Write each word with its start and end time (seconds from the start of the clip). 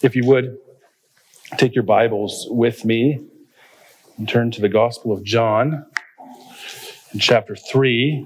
If 0.00 0.14
you 0.14 0.24
would, 0.26 0.56
take 1.56 1.74
your 1.74 1.82
Bibles 1.82 2.46
with 2.50 2.84
me 2.84 3.20
and 4.16 4.28
turn 4.28 4.52
to 4.52 4.60
the 4.60 4.68
Gospel 4.68 5.10
of 5.10 5.24
John 5.24 5.86
in 7.12 7.18
chapter 7.18 7.56
3. 7.56 8.24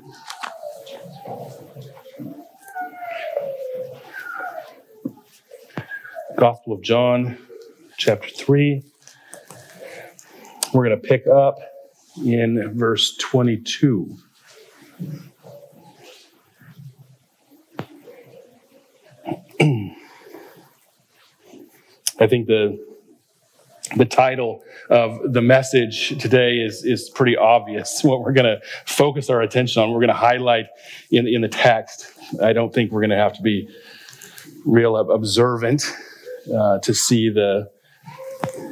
Gospel 6.37 6.75
of 6.75 6.83
John, 6.83 7.39
chapter 7.97 8.29
3. 8.29 8.83
We're 10.75 10.85
going 10.87 11.01
to 11.01 11.09
pick 11.09 11.27
up 11.27 11.59
in 12.23 12.75
verse 12.75 13.17
22. 13.17 14.15
I 22.23 22.29
think 22.29 22.47
the 22.47 22.79
the 23.97 24.05
title 24.05 24.63
of 24.89 25.33
the 25.33 25.43
message 25.43 26.17
today 26.21 26.59
is 26.59 26.85
is 26.85 27.11
pretty 27.11 27.37
obvious. 27.37 28.05
What 28.05 28.21
we're 28.21 28.33
going 28.33 28.47
to 28.47 28.61
focus 28.87 29.29
our 29.29 29.43
attention 29.43 29.83
on, 29.83 29.91
we're 29.91 29.99
going 29.99 30.09
to 30.09 30.15
highlight 30.31 30.67
in 31.11 31.27
in 31.27 31.41
the 31.41 31.49
text. 31.49 32.07
I 32.41 32.53
don't 32.53 32.73
think 32.73 32.93
we're 32.93 33.01
going 33.01 33.11
to 33.11 33.17
have 33.17 33.33
to 33.35 33.43
be 33.43 33.69
real 34.65 34.97
observant 34.97 35.83
uh, 36.55 36.79
to 36.79 36.95
see 36.95 37.29
the 37.29 37.69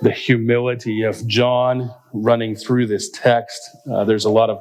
the 0.02 0.12
humility 0.12 1.02
of 1.02 1.26
John 1.26 1.92
running 2.12 2.54
through 2.54 2.86
this 2.86 3.10
text. 3.10 3.60
Uh, 3.90 4.04
there's 4.04 4.26
a 4.26 4.30
lot 4.30 4.48
of 4.48 4.58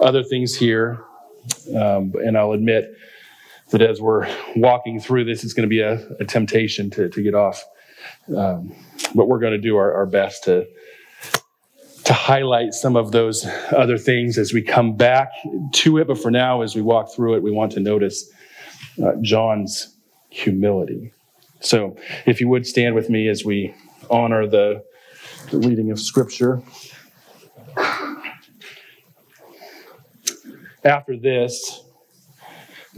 other 0.00 0.22
things 0.22 0.56
here, 0.56 1.04
um, 1.76 2.14
and 2.24 2.38
I'll 2.38 2.52
admit 2.52 2.90
that 3.70 3.82
as 3.82 4.00
we're 4.00 4.26
walking 4.56 4.98
through 4.98 5.24
this, 5.26 5.44
it's 5.44 5.52
going 5.52 5.68
to 5.68 5.74
be 5.78 5.80
a, 5.80 5.94
a 6.18 6.24
temptation 6.24 6.90
to, 6.90 7.08
to 7.10 7.22
get 7.22 7.34
off 7.34 7.64
um, 8.36 8.74
but 9.14 9.28
we're 9.28 9.38
going 9.38 9.52
to 9.52 9.58
do 9.58 9.76
our, 9.76 9.92
our 9.94 10.06
best 10.06 10.44
to 10.44 10.66
to 12.04 12.14
highlight 12.14 12.72
some 12.72 12.96
of 12.96 13.12
those 13.12 13.46
other 13.70 13.98
things 13.98 14.36
as 14.38 14.52
we 14.52 14.62
come 14.62 14.96
back 14.96 15.30
to 15.72 15.98
it. 15.98 16.08
But 16.08 16.18
for 16.18 16.30
now, 16.30 16.62
as 16.62 16.74
we 16.74 16.82
walk 16.82 17.14
through 17.14 17.34
it, 17.34 17.42
we 17.42 17.52
want 17.52 17.72
to 17.72 17.80
notice 17.80 18.28
uh, 19.00 19.12
John's 19.20 19.94
humility. 20.30 21.12
So, 21.60 21.96
if 22.26 22.40
you 22.40 22.48
would 22.48 22.66
stand 22.66 22.94
with 22.94 23.10
me 23.10 23.28
as 23.28 23.44
we 23.44 23.74
honor 24.08 24.46
the, 24.46 24.82
the 25.50 25.58
reading 25.58 25.90
of 25.90 26.00
Scripture. 26.00 26.62
After 30.82 31.16
this, 31.16 31.84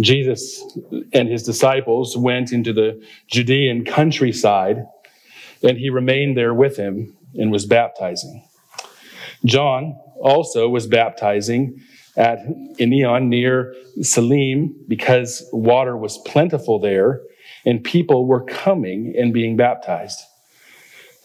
Jesus 0.00 0.62
and 1.12 1.28
his 1.28 1.42
disciples 1.42 2.16
went 2.16 2.52
into 2.52 2.72
the 2.72 3.02
Judean 3.28 3.84
countryside 3.84 4.86
and 5.62 5.78
he 5.78 5.90
remained 5.90 6.36
there 6.36 6.54
with 6.54 6.76
him 6.76 7.16
and 7.34 7.52
was 7.52 7.66
baptizing. 7.66 8.44
John 9.44 9.98
also 10.20 10.68
was 10.68 10.86
baptizing 10.86 11.80
at 12.16 12.38
Aenon 12.78 13.28
near 13.28 13.74
Salim 14.02 14.74
because 14.88 15.46
water 15.52 15.96
was 15.96 16.18
plentiful 16.18 16.78
there 16.78 17.20
and 17.64 17.82
people 17.82 18.26
were 18.26 18.44
coming 18.44 19.14
and 19.16 19.32
being 19.32 19.56
baptized. 19.56 20.18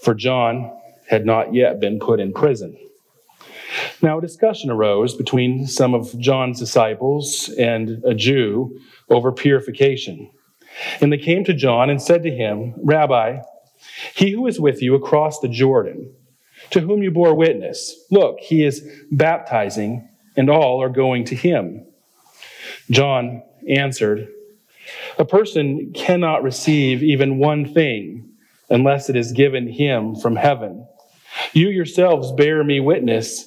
For 0.02 0.14
John 0.14 0.72
had 1.10 1.26
not 1.26 1.54
yet 1.54 1.80
been 1.80 2.00
put 2.00 2.20
in 2.20 2.34
prison. 2.34 2.78
Now, 4.02 4.20
a 4.20 4.22
discussion 4.22 4.70
arose 4.70 5.16
between 5.16 5.66
some 5.66 5.94
of 5.94 6.18
John's 6.20 6.60
disciples 6.60 7.50
and 7.58 8.04
a 8.06 8.14
Jew 8.14 8.80
over 9.10 9.32
purification. 9.32 10.30
And 11.02 11.12
they 11.12 11.18
came 11.18 11.44
to 11.46 11.54
John 11.54 11.90
and 11.90 12.02
said 12.02 12.24
to 12.24 12.32
him, 12.32 12.76
Rabbi, 12.84 13.40
he 14.14 14.32
who 14.32 14.46
is 14.46 14.60
with 14.60 14.82
you 14.82 14.94
across 14.96 15.40
the 15.40 15.48
Jordan, 15.48 16.14
to 16.72 16.82
whom 16.82 17.02
you 17.02 17.10
bore 17.10 17.34
witness, 17.34 17.96
look, 18.12 18.40
he 18.40 18.64
is 18.64 18.88
baptizing, 19.12 20.08
and 20.36 20.50
all 20.50 20.82
are 20.82 20.90
going 20.90 21.24
to 21.26 21.36
him. 21.36 21.86
John 22.92 23.42
answered, 23.68 24.28
A 25.18 25.26
person 25.26 25.92
cannot 25.94 26.44
receive 26.44 27.02
even 27.02 27.40
one 27.40 27.74
thing 27.74 28.30
unless 28.70 29.10
it 29.10 29.16
is 29.16 29.32
given 29.32 29.68
him 29.68 30.16
from 30.16 30.36
heaven. 30.36 30.88
You 31.54 31.70
yourselves 31.70 32.32
bear 32.32 32.64
me 32.64 32.80
witness 32.80 33.47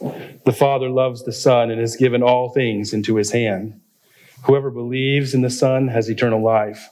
The 0.00 0.56
Father 0.56 0.88
loves 0.88 1.24
the 1.24 1.32
Son 1.32 1.70
and 1.70 1.80
has 1.80 1.96
given 1.96 2.22
all 2.22 2.48
things 2.48 2.92
into 2.92 3.16
his 3.16 3.32
hand. 3.32 3.80
Whoever 4.44 4.70
believes 4.70 5.34
in 5.34 5.42
the 5.42 5.50
Son 5.50 5.88
has 5.88 6.08
eternal 6.08 6.42
life. 6.42 6.88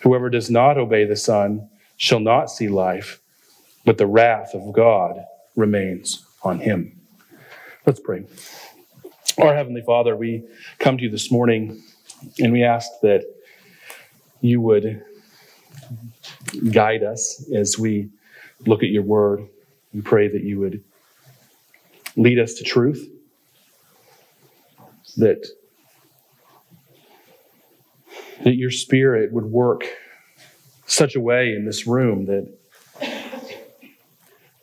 Whoever 0.00 0.30
does 0.30 0.50
not 0.50 0.78
obey 0.78 1.04
the 1.04 1.16
Son 1.16 1.68
shall 1.96 2.20
not 2.20 2.50
see 2.50 2.68
life, 2.68 3.20
but 3.84 3.98
the 3.98 4.06
wrath 4.06 4.54
of 4.54 4.72
God 4.72 5.24
remains 5.56 6.24
on 6.42 6.60
him. 6.60 7.00
Let's 7.84 8.00
pray. 8.00 8.24
Our 9.38 9.54
Heavenly 9.54 9.82
Father, 9.82 10.16
we 10.16 10.44
come 10.78 10.96
to 10.98 11.04
you 11.04 11.10
this 11.10 11.30
morning 11.30 11.82
and 12.38 12.52
we 12.52 12.62
ask 12.62 12.90
that 13.02 13.24
you 14.40 14.60
would 14.60 15.04
guide 16.70 17.02
us 17.02 17.44
as 17.54 17.78
we 17.78 18.10
look 18.66 18.82
at 18.82 18.90
your 18.90 19.02
word. 19.02 19.48
We 19.92 20.02
pray 20.02 20.28
that 20.28 20.42
you 20.42 20.60
would 20.60 20.84
lead 22.16 22.38
us 22.38 22.54
to 22.54 22.64
truth, 22.64 23.08
that 25.16 25.46
that 28.42 28.56
your 28.56 28.70
spirit 28.70 29.32
would 29.32 29.46
work 29.46 29.84
such 30.86 31.16
a 31.16 31.20
way 31.20 31.54
in 31.54 31.64
this 31.64 31.86
room 31.86 32.26
that 32.26 32.52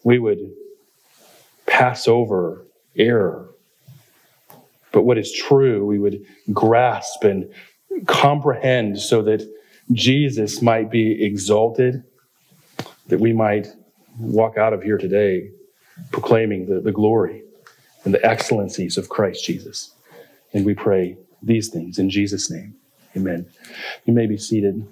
we 0.03 0.19
would 0.19 0.51
pass 1.65 2.07
over 2.07 2.65
error. 2.95 3.49
But 4.91 5.03
what 5.03 5.17
is 5.17 5.33
true, 5.33 5.85
we 5.85 5.99
would 5.99 6.23
grasp 6.51 7.23
and 7.23 7.51
comprehend 8.05 8.99
so 8.99 9.21
that 9.23 9.47
Jesus 9.91 10.61
might 10.61 10.91
be 10.91 11.23
exalted, 11.23 12.03
that 13.07 13.19
we 13.19 13.33
might 13.33 13.67
walk 14.19 14.57
out 14.57 14.73
of 14.73 14.83
here 14.83 14.97
today 14.97 15.49
proclaiming 16.11 16.67
the, 16.67 16.79
the 16.79 16.91
glory 16.91 17.42
and 18.03 18.13
the 18.13 18.25
excellencies 18.25 18.97
of 18.97 19.09
Christ 19.09 19.45
Jesus. 19.45 19.93
And 20.53 20.65
we 20.65 20.73
pray 20.73 21.17
these 21.41 21.69
things 21.69 21.99
in 21.99 22.09
Jesus' 22.09 22.49
name. 22.49 22.75
Amen. 23.15 23.45
You 24.05 24.13
may 24.13 24.25
be 24.25 24.37
seated. 24.37 24.85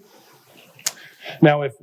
Now, 1.41 1.61
if 1.61 1.73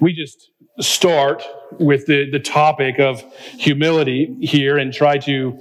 we 0.00 0.12
just 0.12 0.50
start 0.80 1.42
with 1.78 2.06
the, 2.06 2.28
the 2.30 2.40
topic 2.40 2.98
of 2.98 3.22
humility 3.58 4.36
here 4.40 4.76
and 4.76 4.92
try 4.92 5.18
to 5.18 5.58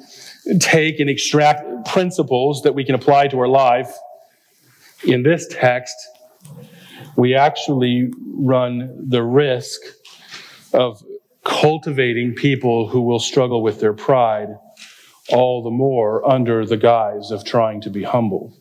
take 0.60 1.00
and 1.00 1.10
extract 1.10 1.88
principles 1.88 2.62
that 2.64 2.74
we 2.74 2.84
can 2.84 2.96
apply 2.96 3.28
to 3.28 3.40
our 3.40 3.48
life, 3.48 3.94
in 5.06 5.24
this 5.24 5.48
text, 5.48 5.96
we 7.16 7.36
actually 7.36 8.12
run 8.36 9.10
the 9.10 9.22
risk 9.22 9.82
of 10.74 11.04
cultivating 11.44 12.34
people 12.34 12.88
who 12.88 13.02
will 13.02 13.20
struggle 13.20 13.62
with 13.62 13.80
their 13.80 13.94
pride 13.94 14.50
all 15.30 15.64
the 15.64 15.72
more 15.72 16.28
under 16.30 16.66
the 16.66 16.78
guise 16.78 17.32
of 17.32 17.44
trying 17.46 17.82
to 17.82 17.90
be 17.90 18.04
humble. 18.04 18.54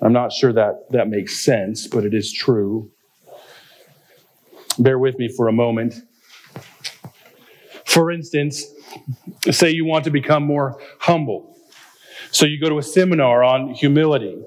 I'm 0.00 0.12
not 0.12 0.32
sure 0.32 0.52
that 0.52 0.90
that 0.90 1.08
makes 1.08 1.40
sense, 1.40 1.86
but 1.86 2.04
it 2.04 2.14
is 2.14 2.32
true. 2.32 2.90
Bear 4.78 4.98
with 4.98 5.18
me 5.18 5.28
for 5.28 5.48
a 5.48 5.52
moment. 5.52 5.94
For 7.84 8.10
instance, 8.10 8.64
say 9.50 9.70
you 9.70 9.84
want 9.84 10.04
to 10.04 10.10
become 10.10 10.42
more 10.42 10.80
humble. 10.98 11.56
So 12.32 12.46
you 12.46 12.60
go 12.60 12.68
to 12.68 12.78
a 12.78 12.82
seminar 12.82 13.44
on 13.44 13.70
humility. 13.70 14.42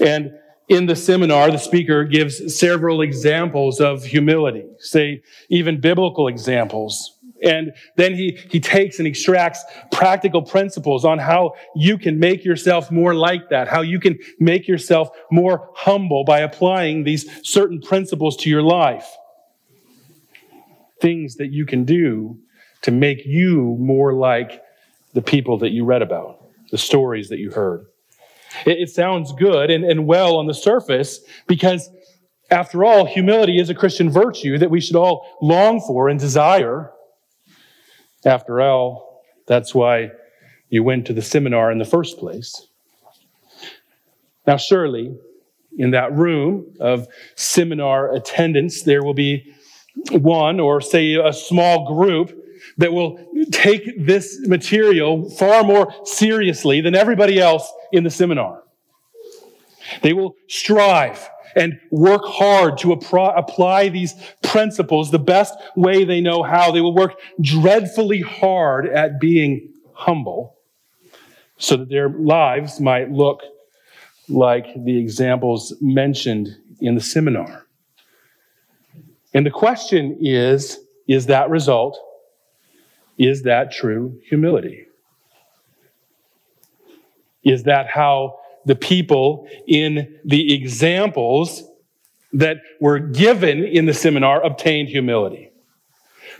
And 0.00 0.32
in 0.68 0.86
the 0.86 0.96
seminar, 0.96 1.50
the 1.50 1.58
speaker 1.58 2.04
gives 2.04 2.56
several 2.56 3.02
examples 3.02 3.80
of 3.80 4.04
humility, 4.04 4.64
say 4.78 5.22
even 5.48 5.80
biblical 5.80 6.28
examples. 6.28 7.18
And 7.42 7.72
then 7.96 8.14
he, 8.14 8.38
he 8.48 8.58
takes 8.58 8.98
and 8.98 9.06
extracts 9.06 9.62
practical 9.92 10.40
principles 10.40 11.04
on 11.04 11.18
how 11.18 11.54
you 11.76 11.98
can 11.98 12.18
make 12.18 12.44
yourself 12.44 12.90
more 12.90 13.14
like 13.14 13.50
that, 13.50 13.68
how 13.68 13.82
you 13.82 14.00
can 14.00 14.18
make 14.38 14.66
yourself 14.66 15.10
more 15.30 15.68
humble 15.74 16.24
by 16.24 16.40
applying 16.40 17.04
these 17.04 17.28
certain 17.46 17.80
principles 17.80 18.36
to 18.38 18.48
your 18.48 18.62
life. 18.62 19.06
Things 21.00 21.34
that 21.36 21.48
you 21.48 21.66
can 21.66 21.84
do 21.84 22.38
to 22.82 22.90
make 22.90 23.26
you 23.26 23.76
more 23.78 24.14
like 24.14 24.62
the 25.12 25.22
people 25.22 25.58
that 25.58 25.70
you 25.70 25.84
read 25.84 26.00
about, 26.00 26.48
the 26.70 26.78
stories 26.78 27.28
that 27.28 27.38
you 27.38 27.50
heard. 27.50 27.86
It, 28.66 28.78
it 28.78 28.90
sounds 28.90 29.32
good 29.32 29.70
and, 29.70 29.84
and 29.84 30.06
well 30.06 30.36
on 30.36 30.46
the 30.46 30.54
surface 30.54 31.20
because, 31.46 31.90
after 32.50 32.84
all, 32.84 33.04
humility 33.06 33.58
is 33.58 33.70
a 33.70 33.74
Christian 33.74 34.10
virtue 34.10 34.58
that 34.58 34.70
we 34.70 34.80
should 34.80 34.96
all 34.96 35.26
long 35.40 35.80
for 35.80 36.08
and 36.08 36.18
desire. 36.18 36.90
After 38.24 38.60
all, 38.60 39.22
that's 39.46 39.74
why 39.74 40.10
you 40.68 40.82
went 40.82 41.06
to 41.06 41.12
the 41.12 41.22
seminar 41.22 41.70
in 41.70 41.78
the 41.78 41.84
first 41.84 42.18
place. 42.18 42.66
Now, 44.46 44.56
surely, 44.56 45.16
in 45.76 45.90
that 45.90 46.12
room 46.12 46.66
of 46.80 47.08
seminar 47.34 48.14
attendance, 48.14 48.82
there 48.82 49.02
will 49.02 49.14
be 49.14 49.54
one 50.10 50.60
or 50.60 50.80
say 50.80 51.14
a 51.14 51.32
small 51.32 51.86
group 51.94 52.43
that 52.78 52.92
will 52.92 53.18
take 53.52 54.06
this 54.06 54.40
material 54.46 55.28
far 55.30 55.62
more 55.62 55.92
seriously 56.04 56.80
than 56.80 56.94
everybody 56.94 57.40
else 57.40 57.70
in 57.92 58.04
the 58.04 58.10
seminar. 58.10 58.62
They 60.02 60.12
will 60.12 60.34
strive 60.48 61.28
and 61.56 61.78
work 61.90 62.22
hard 62.24 62.78
to 62.78 62.92
apply 62.92 63.88
these 63.88 64.14
principles 64.42 65.10
the 65.10 65.18
best 65.18 65.54
way 65.76 66.04
they 66.04 66.20
know 66.20 66.42
how. 66.42 66.72
They 66.72 66.80
will 66.80 66.94
work 66.94 67.14
dreadfully 67.40 68.22
hard 68.22 68.88
at 68.88 69.20
being 69.20 69.72
humble 69.92 70.56
so 71.56 71.76
that 71.76 71.88
their 71.88 72.08
lives 72.08 72.80
might 72.80 73.10
look 73.10 73.40
like 74.28 74.66
the 74.84 74.98
examples 74.98 75.74
mentioned 75.80 76.48
in 76.80 76.94
the 76.94 77.00
seminar. 77.00 77.66
And 79.32 79.46
the 79.46 79.50
question 79.50 80.18
is, 80.20 80.80
is 81.06 81.26
that 81.26 81.50
result 81.50 81.98
is 83.18 83.42
that 83.42 83.72
true 83.72 84.20
humility? 84.28 84.86
Is 87.42 87.64
that 87.64 87.88
how 87.88 88.38
the 88.64 88.74
people 88.74 89.46
in 89.66 90.18
the 90.24 90.54
examples 90.54 91.62
that 92.32 92.58
were 92.80 92.98
given 92.98 93.64
in 93.64 93.86
the 93.86 93.94
seminar 93.94 94.42
obtained 94.42 94.88
humility? 94.88 95.50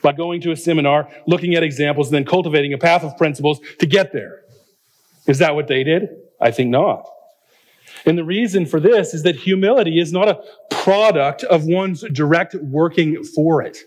By 0.02 0.12
going 0.12 0.40
to 0.42 0.50
a 0.50 0.56
seminar, 0.56 1.08
looking 1.26 1.54
at 1.54 1.62
examples, 1.62 2.08
and 2.08 2.14
then 2.16 2.24
cultivating 2.24 2.72
a 2.72 2.78
path 2.78 3.04
of 3.04 3.16
principles 3.16 3.60
to 3.78 3.86
get 3.86 4.12
there. 4.12 4.42
Is 5.26 5.38
that 5.38 5.54
what 5.54 5.68
they 5.68 5.84
did? 5.84 6.08
I 6.40 6.50
think 6.50 6.70
not. 6.70 7.08
And 8.04 8.18
the 8.18 8.24
reason 8.24 8.66
for 8.66 8.80
this 8.80 9.14
is 9.14 9.22
that 9.22 9.36
humility 9.36 9.98
is 9.98 10.12
not 10.12 10.28
a 10.28 10.42
product 10.70 11.44
of 11.44 11.64
one's 11.64 12.02
direct 12.12 12.54
working 12.54 13.22
for 13.24 13.62
it. 13.62 13.78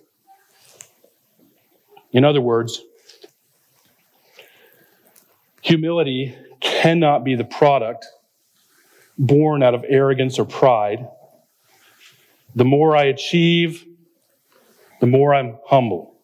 In 2.11 2.23
other 2.23 2.41
words, 2.41 2.81
humility 5.61 6.35
cannot 6.59 7.23
be 7.23 7.35
the 7.35 7.43
product 7.43 8.05
born 9.17 9.63
out 9.63 9.73
of 9.73 9.83
arrogance 9.87 10.39
or 10.39 10.45
pride. 10.45 11.07
The 12.55 12.65
more 12.65 12.95
I 12.95 13.05
achieve, 13.05 13.85
the 14.99 15.07
more 15.07 15.33
I'm 15.33 15.57
humble. 15.65 16.15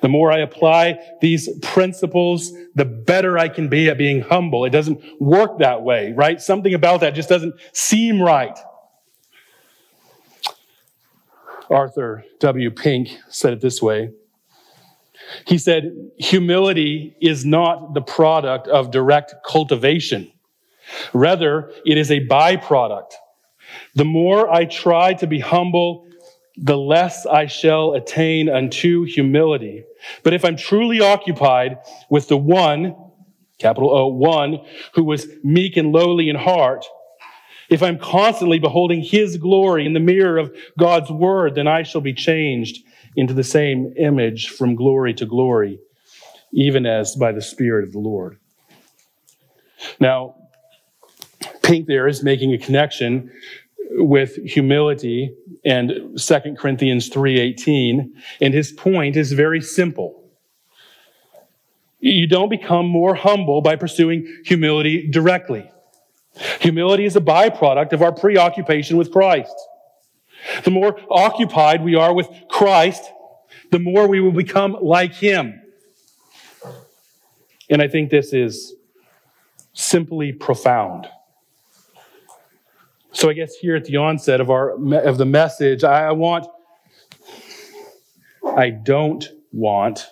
The 0.00 0.08
more 0.08 0.30
I 0.30 0.38
apply 0.38 0.98
these 1.20 1.48
principles, 1.60 2.52
the 2.74 2.84
better 2.84 3.36
I 3.36 3.48
can 3.48 3.68
be 3.68 3.88
at 3.88 3.98
being 3.98 4.20
humble. 4.20 4.64
It 4.64 4.70
doesn't 4.70 5.02
work 5.20 5.58
that 5.58 5.82
way, 5.82 6.12
right? 6.12 6.40
Something 6.40 6.74
about 6.74 7.00
that 7.00 7.14
just 7.14 7.28
doesn't 7.28 7.54
seem 7.72 8.22
right. 8.22 8.56
Arthur 11.72 12.24
W. 12.40 12.70
Pink 12.70 13.08
said 13.28 13.52
it 13.52 13.60
this 13.60 13.82
way. 13.82 14.10
He 15.46 15.58
said, 15.58 16.10
humility 16.18 17.16
is 17.20 17.44
not 17.44 17.94
the 17.94 18.02
product 18.02 18.68
of 18.68 18.90
direct 18.90 19.34
cultivation. 19.46 20.30
Rather, 21.12 21.70
it 21.86 21.96
is 21.96 22.10
a 22.10 22.26
byproduct. 22.26 23.12
The 23.94 24.04
more 24.04 24.52
I 24.52 24.66
try 24.66 25.14
to 25.14 25.26
be 25.26 25.38
humble, 25.38 26.06
the 26.56 26.76
less 26.76 27.24
I 27.24 27.46
shall 27.46 27.94
attain 27.94 28.48
unto 28.48 29.04
humility. 29.04 29.84
But 30.22 30.34
if 30.34 30.44
I'm 30.44 30.56
truly 30.56 31.00
occupied 31.00 31.78
with 32.10 32.28
the 32.28 32.36
one, 32.36 32.94
capital 33.58 33.90
O, 33.90 34.08
one, 34.08 34.60
who 34.94 35.04
was 35.04 35.26
meek 35.42 35.76
and 35.76 35.92
lowly 35.92 36.28
in 36.28 36.36
heart, 36.36 36.84
if 37.72 37.82
I'm 37.82 37.98
constantly 37.98 38.58
beholding 38.58 39.00
his 39.00 39.38
glory 39.38 39.86
in 39.86 39.94
the 39.94 40.00
mirror 40.00 40.36
of 40.36 40.54
God's 40.78 41.10
word, 41.10 41.54
then 41.54 41.66
I 41.66 41.84
shall 41.84 42.02
be 42.02 42.12
changed 42.12 42.84
into 43.16 43.32
the 43.32 43.42
same 43.42 43.94
image 43.96 44.50
from 44.50 44.74
glory 44.74 45.14
to 45.14 45.24
glory, 45.24 45.80
even 46.52 46.84
as 46.84 47.16
by 47.16 47.32
the 47.32 47.40
Spirit 47.40 47.84
of 47.84 47.92
the 47.92 47.98
Lord. 47.98 48.38
Now, 49.98 50.34
Pink 51.62 51.86
there 51.86 52.06
is 52.06 52.22
making 52.22 52.52
a 52.52 52.58
connection 52.58 53.30
with 53.92 54.36
humility 54.36 55.34
and 55.64 56.18
2 56.18 56.56
Corinthians 56.58 57.08
3:18 57.08 58.12
and 58.40 58.54
his 58.54 58.72
point 58.72 59.16
is 59.16 59.32
very 59.32 59.60
simple. 59.60 60.30
You 62.00 62.26
don't 62.26 62.48
become 62.48 62.86
more 62.86 63.14
humble 63.14 63.62
by 63.62 63.76
pursuing 63.76 64.26
humility 64.44 65.08
directly. 65.08 65.71
Humility 66.62 67.04
is 67.04 67.16
a 67.16 67.20
byproduct 67.20 67.92
of 67.92 68.02
our 68.02 68.12
preoccupation 68.12 68.96
with 68.96 69.10
Christ. 69.10 69.54
The 70.62 70.70
more 70.70 70.96
occupied 71.10 71.82
we 71.82 71.96
are 71.96 72.14
with 72.14 72.28
Christ, 72.48 73.02
the 73.72 73.80
more 73.80 74.06
we 74.06 74.20
will 74.20 74.30
become 74.30 74.76
like 74.80 75.12
Him. 75.12 75.60
And 77.68 77.82
I 77.82 77.88
think 77.88 78.10
this 78.10 78.32
is 78.32 78.74
simply 79.72 80.32
profound. 80.32 81.08
So 83.10 83.28
I 83.28 83.32
guess 83.32 83.56
here 83.56 83.74
at 83.74 83.84
the 83.84 83.96
onset 83.96 84.40
of 84.40 84.48
our 84.48 84.70
of 85.04 85.18
the 85.18 85.26
message, 85.26 85.82
I 85.82 86.12
want 86.12 86.46
I 88.56 88.70
don't 88.70 89.28
want 89.52 90.06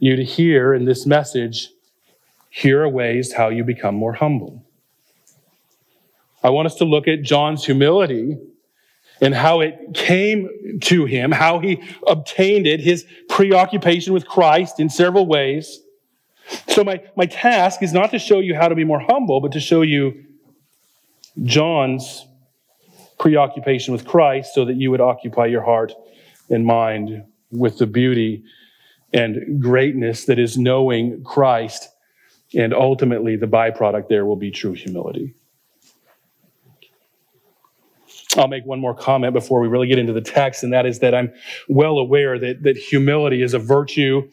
you 0.00 0.16
to 0.16 0.24
hear 0.24 0.74
in 0.74 0.84
this 0.84 1.06
message 1.06 1.70
here 2.50 2.82
are 2.82 2.88
ways 2.90 3.32
how 3.32 3.48
you 3.48 3.64
become 3.64 3.94
more 3.94 4.12
humble. 4.12 4.66
I 6.42 6.50
want 6.50 6.66
us 6.66 6.76
to 6.76 6.84
look 6.84 7.06
at 7.06 7.22
John's 7.22 7.64
humility 7.64 8.38
and 9.20 9.34
how 9.34 9.60
it 9.60 9.78
came 9.94 10.78
to 10.82 11.04
him, 11.04 11.30
how 11.30 11.58
he 11.58 11.82
obtained 12.06 12.66
it, 12.66 12.80
his 12.80 13.04
preoccupation 13.28 14.12
with 14.12 14.26
Christ 14.26 14.80
in 14.80 14.88
several 14.88 15.26
ways. 15.26 15.80
So 16.68 16.82
my, 16.82 17.02
my 17.16 17.26
task 17.26 17.82
is 17.82 17.92
not 17.92 18.10
to 18.12 18.18
show 18.18 18.40
you 18.40 18.54
how 18.54 18.68
to 18.68 18.74
be 18.74 18.84
more 18.84 19.00
humble, 19.00 19.40
but 19.40 19.52
to 19.52 19.60
show 19.60 19.82
you 19.82 20.24
John's 21.42 22.26
preoccupation 23.18 23.92
with 23.92 24.06
Christ 24.06 24.54
so 24.54 24.64
that 24.64 24.76
you 24.76 24.90
would 24.90 25.00
occupy 25.00 25.46
your 25.46 25.62
heart 25.62 25.92
and 26.48 26.64
mind 26.64 27.24
with 27.52 27.78
the 27.78 27.86
beauty 27.86 28.42
and 29.12 29.60
greatness 29.60 30.24
that 30.24 30.38
is 30.38 30.56
knowing 30.56 31.22
Christ. 31.22 31.88
And 32.54 32.72
ultimately, 32.72 33.36
the 33.36 33.46
byproduct 33.46 34.08
there 34.08 34.24
will 34.24 34.36
be 34.36 34.50
true 34.50 34.72
humility. 34.72 35.34
I'll 38.36 38.48
make 38.48 38.64
one 38.64 38.80
more 38.80 38.94
comment 38.94 39.32
before 39.34 39.60
we 39.60 39.68
really 39.68 39.88
get 39.88 39.98
into 39.98 40.12
the 40.12 40.20
text, 40.20 40.62
and 40.62 40.72
that 40.72 40.86
is 40.86 41.00
that 41.00 41.14
I'm 41.14 41.32
well 41.68 41.98
aware 41.98 42.38
that, 42.38 42.62
that 42.62 42.76
humility 42.76 43.42
is 43.42 43.54
a 43.54 43.58
virtue. 43.58 44.30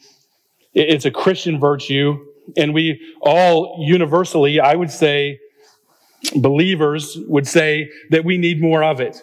It's 0.74 1.04
a 1.04 1.10
Christian 1.10 1.58
virtue, 1.58 2.24
and 2.56 2.72
we 2.72 3.00
all 3.20 3.76
universally, 3.80 4.60
I 4.60 4.74
would 4.74 4.90
say, 4.90 5.40
believers 6.36 7.16
would 7.26 7.46
say 7.46 7.90
that 8.10 8.24
we 8.24 8.38
need 8.38 8.60
more 8.60 8.84
of 8.84 9.00
it. 9.00 9.22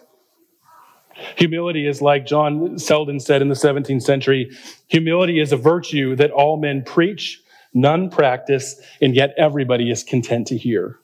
Humility 1.38 1.88
is 1.88 2.02
like 2.02 2.26
John 2.26 2.78
Selden 2.78 3.20
said 3.20 3.42
in 3.42 3.48
the 3.48 3.56
17th 3.56 4.02
century 4.02 4.52
humility 4.88 5.40
is 5.40 5.54
a 5.54 5.58
virtue 5.58 6.16
that 6.18 6.32
all 6.32 6.58
men 6.58 6.84
preach, 6.84 7.42
none 7.74 8.10
practice, 8.10 8.82
and 9.02 9.16
yet 9.16 9.34
everybody 9.38 9.90
is 9.90 10.04
content 10.04 10.48
to 10.48 10.58
hear. 10.58 11.00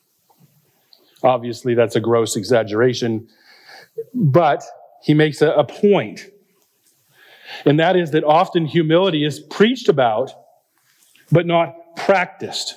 Obviously, 1.23 1.75
that's 1.75 1.95
a 1.95 2.01
gross 2.01 2.35
exaggeration, 2.35 3.27
but 4.13 4.63
he 5.01 5.13
makes 5.13 5.41
a, 5.41 5.51
a 5.51 5.63
point. 5.63 6.27
And 7.65 7.79
that 7.79 7.95
is 7.95 8.11
that 8.11 8.23
often 8.23 8.65
humility 8.65 9.25
is 9.25 9.39
preached 9.39 9.89
about, 9.89 10.31
but 11.31 11.45
not 11.45 11.95
practiced. 11.95 12.75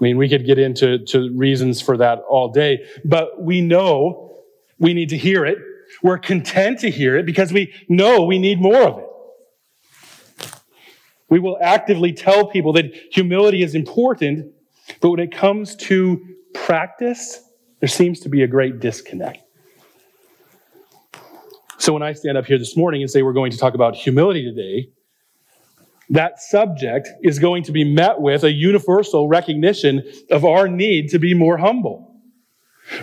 I 0.00 0.04
mean, 0.04 0.16
we 0.16 0.28
could 0.28 0.46
get 0.46 0.58
into 0.58 1.04
to 1.06 1.36
reasons 1.36 1.80
for 1.80 1.96
that 1.96 2.20
all 2.28 2.50
day, 2.50 2.84
but 3.04 3.42
we 3.42 3.60
know 3.60 4.32
we 4.78 4.94
need 4.94 5.08
to 5.08 5.16
hear 5.16 5.44
it. 5.44 5.58
We're 6.02 6.18
content 6.18 6.78
to 6.80 6.90
hear 6.90 7.16
it 7.16 7.26
because 7.26 7.52
we 7.52 7.72
know 7.88 8.24
we 8.24 8.38
need 8.38 8.60
more 8.60 8.82
of 8.82 8.98
it. 8.98 9.04
We 11.28 11.40
will 11.40 11.58
actively 11.60 12.12
tell 12.12 12.46
people 12.46 12.72
that 12.74 12.94
humility 13.12 13.62
is 13.62 13.74
important, 13.74 14.52
but 15.00 15.10
when 15.10 15.20
it 15.20 15.32
comes 15.32 15.74
to 15.76 16.24
practice, 16.54 17.40
there 17.80 17.88
seems 17.88 18.20
to 18.20 18.28
be 18.28 18.42
a 18.42 18.46
great 18.46 18.80
disconnect. 18.80 19.47
So 21.78 21.92
when 21.92 22.02
I 22.02 22.12
stand 22.12 22.36
up 22.36 22.44
here 22.44 22.58
this 22.58 22.76
morning 22.76 23.02
and 23.02 23.10
say 23.10 23.22
we're 23.22 23.32
going 23.32 23.52
to 23.52 23.58
talk 23.58 23.74
about 23.74 23.94
humility 23.94 24.44
today, 24.44 24.90
that 26.10 26.40
subject 26.40 27.08
is 27.22 27.38
going 27.38 27.62
to 27.64 27.72
be 27.72 27.84
met 27.84 28.20
with 28.20 28.44
a 28.44 28.52
universal 28.52 29.28
recognition 29.28 30.02
of 30.30 30.44
our 30.44 30.68
need 30.68 31.08
to 31.10 31.18
be 31.18 31.34
more 31.34 31.56
humble. 31.56 32.16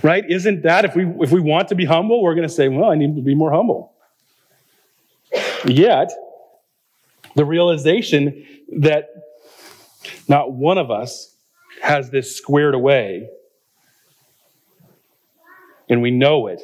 Right? 0.03 0.23
Isn't 0.29 0.63
that 0.63 0.83
if 0.83 0.95
we 0.95 1.05
if 1.21 1.31
we 1.31 1.39
want 1.39 1.67
to 1.69 1.75
be 1.75 1.85
humble, 1.85 2.23
we're 2.23 2.33
going 2.33 2.47
to 2.47 2.53
say, 2.53 2.67
"Well, 2.69 2.89
I 2.89 2.95
need 2.95 3.15
to 3.15 3.21
be 3.21 3.35
more 3.35 3.51
humble." 3.51 3.93
Yet, 5.65 6.11
the 7.35 7.45
realization 7.45 8.45
that 8.79 9.09
not 10.27 10.51
one 10.51 10.79
of 10.79 10.89
us 10.89 11.35
has 11.81 12.09
this 12.09 12.35
squared 12.35 12.73
away 12.73 13.29
and 15.89 16.01
we 16.01 16.11
know 16.11 16.47
it 16.47 16.61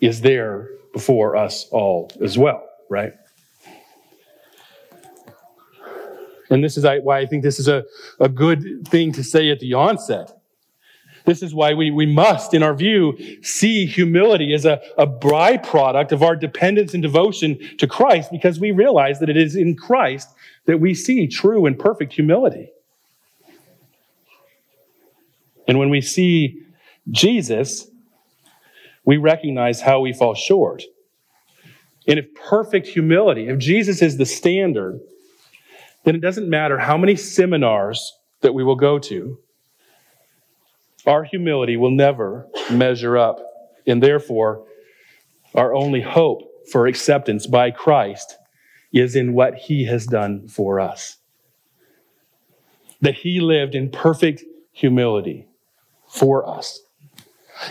is 0.00 0.20
there 0.20 0.68
before 0.92 1.36
us 1.36 1.66
all 1.70 2.10
as 2.22 2.38
well, 2.38 2.66
right? 2.88 3.12
And 6.50 6.64
this 6.64 6.76
is 6.76 6.84
why 7.02 7.18
I 7.18 7.26
think 7.26 7.42
this 7.42 7.58
is 7.58 7.68
a, 7.68 7.84
a 8.20 8.28
good 8.28 8.86
thing 8.88 9.12
to 9.12 9.22
say 9.22 9.50
at 9.50 9.60
the 9.60 9.74
onset. 9.74 10.34
This 11.26 11.42
is 11.42 11.54
why 11.54 11.74
we, 11.74 11.90
we 11.90 12.06
must, 12.06 12.54
in 12.54 12.62
our 12.62 12.72
view, 12.72 13.18
see 13.42 13.84
humility 13.84 14.54
as 14.54 14.64
a, 14.64 14.80
a 14.96 15.06
byproduct 15.06 16.12
of 16.12 16.22
our 16.22 16.34
dependence 16.34 16.94
and 16.94 17.02
devotion 17.02 17.58
to 17.76 17.86
Christ 17.86 18.30
because 18.30 18.58
we 18.58 18.70
realize 18.70 19.20
that 19.20 19.28
it 19.28 19.36
is 19.36 19.54
in 19.54 19.76
Christ 19.76 20.30
that 20.64 20.80
we 20.80 20.94
see 20.94 21.26
true 21.26 21.66
and 21.66 21.78
perfect 21.78 22.14
humility. 22.14 22.70
And 25.66 25.78
when 25.78 25.90
we 25.90 26.00
see 26.00 26.62
Jesus, 27.10 27.90
we 29.08 29.16
recognize 29.16 29.80
how 29.80 30.00
we 30.00 30.12
fall 30.12 30.34
short. 30.34 30.82
And 32.06 32.18
if 32.18 32.26
perfect 32.34 32.86
humility, 32.86 33.48
if 33.48 33.58
Jesus 33.58 34.02
is 34.02 34.18
the 34.18 34.26
standard, 34.26 35.00
then 36.04 36.14
it 36.14 36.20
doesn't 36.20 36.46
matter 36.46 36.76
how 36.76 36.98
many 36.98 37.16
seminars 37.16 38.12
that 38.42 38.52
we 38.52 38.62
will 38.62 38.76
go 38.76 38.98
to. 38.98 39.38
Our 41.06 41.24
humility 41.24 41.78
will 41.78 41.90
never 41.90 42.48
measure 42.70 43.16
up. 43.16 43.40
And 43.86 44.02
therefore, 44.02 44.66
our 45.54 45.74
only 45.74 46.02
hope 46.02 46.42
for 46.70 46.86
acceptance 46.86 47.46
by 47.46 47.70
Christ 47.70 48.36
is 48.92 49.16
in 49.16 49.32
what 49.32 49.54
he 49.54 49.86
has 49.86 50.04
done 50.04 50.48
for 50.48 50.80
us. 50.80 51.16
That 53.00 53.14
he 53.14 53.40
lived 53.40 53.74
in 53.74 53.90
perfect 53.90 54.44
humility 54.70 55.48
for 56.06 56.46
us. 56.46 56.82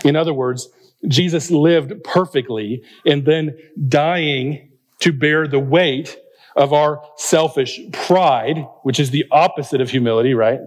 In 0.04 0.16
other 0.16 0.34
words, 0.34 0.68
Jesus 1.06 1.50
lived 1.50 2.02
perfectly 2.02 2.82
and 3.06 3.24
then 3.24 3.56
dying 3.88 4.72
to 5.00 5.12
bear 5.12 5.46
the 5.46 5.60
weight 5.60 6.18
of 6.56 6.72
our 6.72 7.02
selfish 7.16 7.78
pride, 7.92 8.66
which 8.82 8.98
is 8.98 9.10
the 9.10 9.24
opposite 9.30 9.80
of 9.80 9.90
humility, 9.90 10.34
right? 10.34 10.60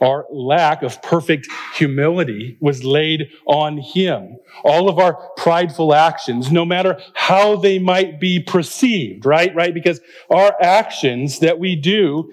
Our 0.00 0.26
lack 0.30 0.82
of 0.82 1.00
perfect 1.02 1.48
humility 1.74 2.56
was 2.60 2.84
laid 2.84 3.30
on 3.46 3.78
him. 3.78 4.38
All 4.64 4.88
of 4.88 4.98
our 4.98 5.14
prideful 5.36 5.94
actions, 5.94 6.50
no 6.50 6.64
matter 6.64 6.98
how 7.14 7.56
they 7.56 7.78
might 7.78 8.18
be 8.18 8.40
perceived, 8.40 9.26
right? 9.26 9.54
Right? 9.54 9.74
Because 9.74 10.00
our 10.30 10.54
actions 10.60 11.40
that 11.40 11.58
we 11.58 11.76
do, 11.76 12.30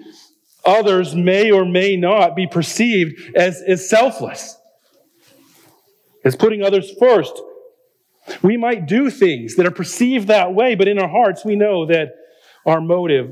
others 0.64 1.14
may 1.14 1.50
or 1.50 1.66
may 1.66 1.96
not 1.96 2.34
be 2.34 2.46
perceived 2.46 3.34
as, 3.34 3.62
as 3.62 3.88
selfless, 3.88 4.57
as 6.28 6.36
putting 6.36 6.62
others 6.62 6.92
first 7.00 7.42
we 8.42 8.56
might 8.56 8.86
do 8.86 9.10
things 9.10 9.56
that 9.56 9.66
are 9.66 9.70
perceived 9.70 10.28
that 10.28 10.54
way, 10.54 10.74
but 10.74 10.88
in 10.88 10.98
our 10.98 11.08
hearts, 11.08 11.44
we 11.44 11.56
know 11.56 11.86
that 11.86 12.14
our 12.66 12.80
motive 12.80 13.30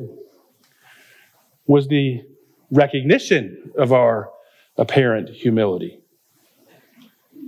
was 1.66 1.88
the 1.88 2.22
recognition 2.70 3.72
of 3.76 3.92
our 3.92 4.30
apparent 4.76 5.28
humility, 5.28 6.00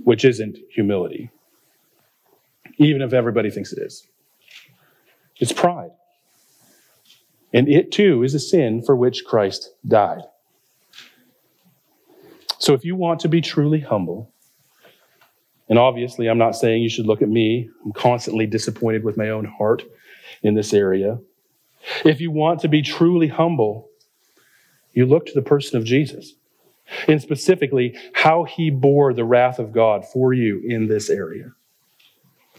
which 0.03 0.25
isn't 0.25 0.57
humility, 0.71 1.31
even 2.77 3.01
if 3.01 3.13
everybody 3.13 3.49
thinks 3.49 3.73
it 3.73 3.79
is. 3.79 4.07
It's 5.37 5.53
pride. 5.53 5.91
And 7.53 7.67
it 7.67 7.91
too 7.91 8.23
is 8.23 8.35
a 8.35 8.39
sin 8.39 8.83
for 8.83 8.95
which 8.95 9.25
Christ 9.25 9.73
died. 9.87 10.21
So 12.59 12.73
if 12.73 12.83
you 12.83 12.95
want 12.95 13.21
to 13.21 13.29
be 13.29 13.41
truly 13.41 13.79
humble, 13.79 14.31
and 15.69 15.77
obviously, 15.77 16.27
I'm 16.27 16.39
not 16.39 16.55
saying 16.55 16.81
you 16.81 16.89
should 16.89 17.05
look 17.05 17.21
at 17.21 17.29
me. 17.29 17.69
I'm 17.85 17.93
constantly 17.93 18.47
disappointed 18.47 19.03
with 19.03 19.17
my 19.17 19.29
own 19.29 19.45
heart 19.45 19.83
in 20.41 20.55
this 20.55 20.73
area. 20.73 21.19
If 22.03 22.19
you 22.19 22.31
want 22.31 22.59
to 22.61 22.67
be 22.67 22.81
truly 22.81 23.27
humble, 23.27 23.87
you 24.93 25.05
look 25.05 25.27
to 25.27 25.33
the 25.33 25.43
person 25.43 25.77
of 25.77 25.85
Jesus 25.85 26.33
and 27.07 27.21
specifically 27.21 27.95
how 28.13 28.43
he 28.45 28.71
bore 28.71 29.13
the 29.13 29.23
wrath 29.23 29.59
of 29.59 29.71
God 29.71 30.05
for 30.05 30.33
you 30.33 30.61
in 30.65 30.87
this 30.87 31.09
area. 31.09 31.51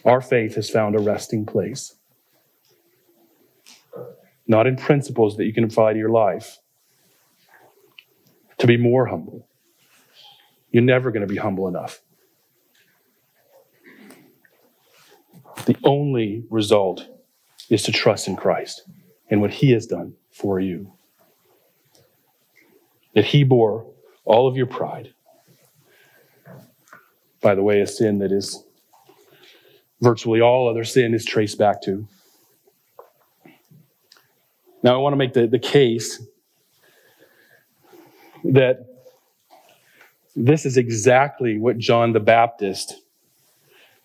Our 0.05 0.21
faith 0.21 0.55
has 0.55 0.71
found 0.71 0.95
a 0.95 1.01
resting 1.01 1.45
place, 1.45 1.97
not 4.47 4.69
in 4.69 4.77
principles 4.77 5.37
that 5.37 5.45
you 5.45 5.53
can 5.53 5.65
apply 5.65 5.93
to 5.93 5.99
your 5.99 6.11
life. 6.11 6.59
To 8.59 8.67
be 8.67 8.77
more 8.77 9.07
humble. 9.07 9.49
You're 10.71 10.83
never 10.83 11.11
going 11.11 11.27
to 11.27 11.33
be 11.33 11.39
humble 11.39 11.67
enough. 11.67 12.01
The 15.67 15.77
only 15.85 16.45
result 16.51 17.07
is 17.69 17.83
to 17.85 17.93
trust 17.93 18.29
in 18.29 18.37
Christ 18.37 18.83
and 19.31 19.41
what 19.41 19.51
He 19.51 19.73
has 19.73 19.87
done 19.87 20.15
for 20.31 20.61
you. 20.61 20.93
That 23.15 23.25
He 23.25 23.45
bore 23.45 23.87
all 24.25 24.49
of 24.49 24.57
your 24.57 24.67
pride. 24.67 25.13
By 27.41 27.55
the 27.55 27.63
way, 27.63 27.81
a 27.81 27.87
sin 27.87 28.19
that 28.19 28.33
is 28.33 28.63
virtually 30.01 30.41
all 30.41 30.69
other 30.69 30.85
sin 30.85 31.15
is 31.15 31.25
traced 31.25 31.59
back 31.59 31.83
to. 31.83 32.07
Now, 34.83 34.95
I 34.95 34.99
want 34.99 35.13
to 35.13 35.17
make 35.17 35.35
the, 35.35 35.47
the 35.47 35.59
case 35.59 36.23
that 38.45 38.87
this 40.35 40.65
is 40.65 40.77
exactly 40.77 41.59
what 41.59 41.77
John 41.77 42.13
the 42.13 42.21
Baptist 42.21 42.95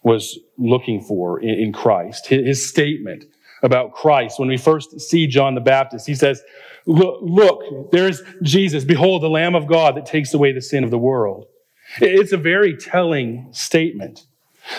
was 0.06 0.38
looking 0.58 1.02
for 1.02 1.42
in, 1.42 1.50
in 1.50 1.74
Christ. 1.74 2.28
His, 2.28 2.46
his, 2.46 2.70
statement 2.70 3.26
about 3.64 3.94
Christ, 3.94 4.40
when 4.40 4.48
we 4.48 4.56
first 4.56 5.02
see 5.02 5.26
John 5.26 5.56
the 5.56 5.62
Baptist, 5.62 6.06
he 6.06 6.14
says, 6.14 6.42
look, 6.86 7.20
look, 7.22 7.92
there's 7.92 8.22
Jesus. 8.44 8.86
Behold, 8.86 9.24
the 9.24 9.30
Lamb 9.30 9.56
of 9.56 9.66
God 9.66 9.98
that 9.98 10.06
takes 10.06 10.34
away 10.34 10.54
the 10.54 10.62
sin 10.62 10.84
of 10.84 10.92
the 10.92 10.98
world. 11.00 11.48
It's 12.00 12.32
a 12.32 12.38
very 12.38 12.78
telling 12.78 13.48
statement. 13.52 14.28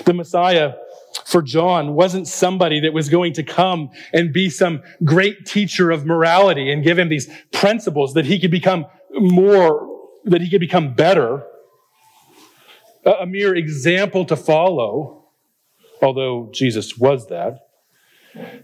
The 0.04 0.14
Messiah 0.14 0.74
for 1.24 1.42
John 1.42 1.94
wasn't 1.94 2.28
somebody 2.28 2.80
that 2.80 2.92
was 2.92 3.08
going 3.08 3.32
to 3.34 3.42
come 3.42 3.90
and 4.12 4.32
be 4.32 4.48
some 4.48 4.82
great 5.02 5.44
teacher 5.44 5.90
of 5.90 6.06
morality 6.06 6.70
and 6.70 6.84
give 6.84 6.98
him 6.98 7.08
these 7.08 7.28
principles 7.52 8.14
that 8.14 8.26
he 8.26 8.38
could 8.38 8.50
become 8.52 8.86
more, 9.12 9.88
that 10.24 10.40
he 10.40 10.48
could 10.48 10.60
become 10.60 10.94
better 10.94 11.44
a 13.06 13.26
mere 13.26 13.54
example 13.54 14.24
to 14.24 14.36
follow, 14.36 15.15
although 16.02 16.50
Jesus 16.52 16.96
was 16.96 17.28
that. 17.28 17.60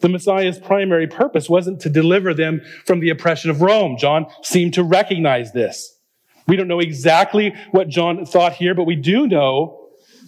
The 0.01 0.09
Messiah's 0.09 0.59
primary 0.59 1.07
purpose 1.07 1.49
wasn't 1.49 1.81
to 1.81 1.89
deliver 1.89 2.35
them 2.35 2.61
from 2.85 3.01
the 3.01 3.11
oppression 3.11 3.51
of 3.51 3.63
Rome. 3.63 3.97
John 3.97 4.27
seemed 4.43 4.75
to 4.75 4.83
recognize 4.83 5.53
this. 5.53 5.99
We 6.47 6.57
don't 6.57 6.69
know 6.69 6.81
exactly 6.81 7.55
what 7.71 7.89
John 7.89 8.27
thought 8.27 8.53
here, 8.53 8.75
but 8.75 8.85
we 8.85 8.97
do 8.97 9.27
know 9.27 9.79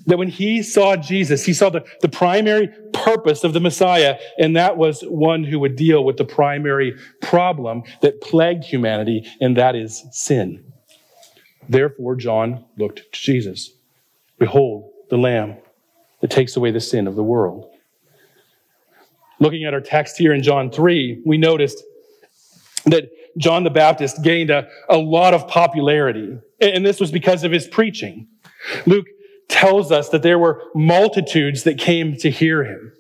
that 0.06 0.18
when 0.18 0.28
he 0.28 0.62
saw 0.62 0.96
Jesus, 0.96 1.44
he 1.44 1.52
saw 1.52 1.70
the, 1.70 1.84
the 2.00 2.08
primary 2.08 2.68
purpose 2.92 3.42
of 3.42 3.52
the 3.52 3.60
Messiah, 3.60 4.18
and 4.38 4.56
that 4.56 4.76
was 4.76 5.02
one 5.02 5.44
who 5.44 5.58
would 5.58 5.76
deal 5.76 6.04
with 6.04 6.16
the 6.16 6.24
primary 6.24 6.94
problem 7.20 7.82
that 8.02 8.20
plagued 8.20 8.64
humanity, 8.64 9.26
and 9.40 9.56
that 9.56 9.74
is 9.74 10.04
sin. 10.12 10.64
Therefore, 11.68 12.16
John 12.16 12.64
looked 12.76 12.98
to 13.12 13.20
Jesus. 13.20 13.70
Behold, 14.38 14.90
the 15.08 15.16
Lamb 15.16 15.56
that 16.24 16.30
takes 16.30 16.56
away 16.56 16.70
the 16.70 16.80
sin 16.80 17.06
of 17.06 17.16
the 17.16 17.22
world. 17.22 17.70
Looking 19.40 19.64
at 19.64 19.74
our 19.74 19.82
text 19.82 20.16
here 20.16 20.32
in 20.32 20.42
John 20.42 20.70
3, 20.70 21.22
we 21.26 21.36
noticed 21.36 21.84
that 22.86 23.10
John 23.36 23.62
the 23.62 23.68
Baptist 23.68 24.22
gained 24.22 24.48
a, 24.48 24.66
a 24.88 24.96
lot 24.96 25.34
of 25.34 25.46
popularity, 25.48 26.38
and 26.62 26.86
this 26.86 26.98
was 26.98 27.12
because 27.12 27.44
of 27.44 27.52
his 27.52 27.66
preaching. 27.66 28.26
Luke 28.86 29.04
tells 29.50 29.92
us 29.92 30.08
that 30.08 30.22
there 30.22 30.38
were 30.38 30.62
multitudes 30.74 31.64
that 31.64 31.76
came 31.76 32.16
to 32.16 32.30
hear 32.30 32.64
him. 32.64 32.94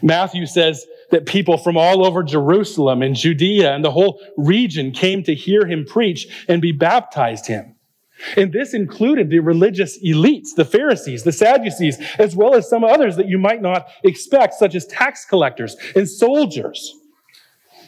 Matthew 0.00 0.46
says 0.46 0.86
that 1.10 1.26
people 1.26 1.58
from 1.58 1.76
all 1.76 2.06
over 2.06 2.22
Jerusalem 2.22 3.02
and 3.02 3.16
Judea 3.16 3.74
and 3.74 3.84
the 3.84 3.90
whole 3.90 4.22
region 4.36 4.92
came 4.92 5.24
to 5.24 5.34
hear 5.34 5.66
him 5.66 5.84
preach 5.84 6.46
and 6.46 6.62
be 6.62 6.70
baptized 6.70 7.48
him. 7.48 7.74
And 8.36 8.52
this 8.52 8.74
included 8.74 9.30
the 9.30 9.38
religious 9.40 10.02
elites, 10.02 10.54
the 10.56 10.64
Pharisees, 10.64 11.22
the 11.22 11.32
Sadducees, 11.32 11.98
as 12.18 12.34
well 12.34 12.54
as 12.54 12.68
some 12.68 12.84
others 12.84 13.16
that 13.16 13.28
you 13.28 13.38
might 13.38 13.62
not 13.62 13.88
expect, 14.02 14.54
such 14.54 14.74
as 14.74 14.86
tax 14.86 15.24
collectors 15.24 15.76
and 15.94 16.08
soldiers. 16.08 16.94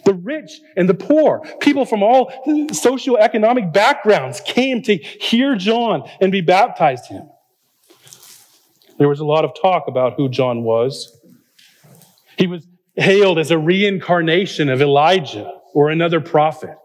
The 0.04 0.14
rich 0.14 0.60
and 0.76 0.88
the 0.88 0.94
poor, 0.94 1.42
people 1.60 1.84
from 1.84 2.02
all 2.02 2.32
socioeconomic 2.46 3.72
backgrounds 3.72 4.40
came 4.40 4.82
to 4.82 4.96
hear 4.96 5.56
John 5.56 6.08
and 6.20 6.32
be 6.32 6.40
baptized 6.40 7.06
him. 7.06 7.28
There 8.98 9.08
was 9.08 9.20
a 9.20 9.24
lot 9.24 9.44
of 9.44 9.52
talk 9.60 9.88
about 9.88 10.14
who 10.14 10.28
John 10.28 10.62
was. 10.62 11.18
He 12.38 12.46
was 12.46 12.66
hailed 12.96 13.38
as 13.38 13.50
a 13.50 13.58
reincarnation 13.58 14.68
of 14.68 14.80
Elijah 14.80 15.50
or 15.74 15.90
another 15.90 16.20
prophet. 16.20 16.76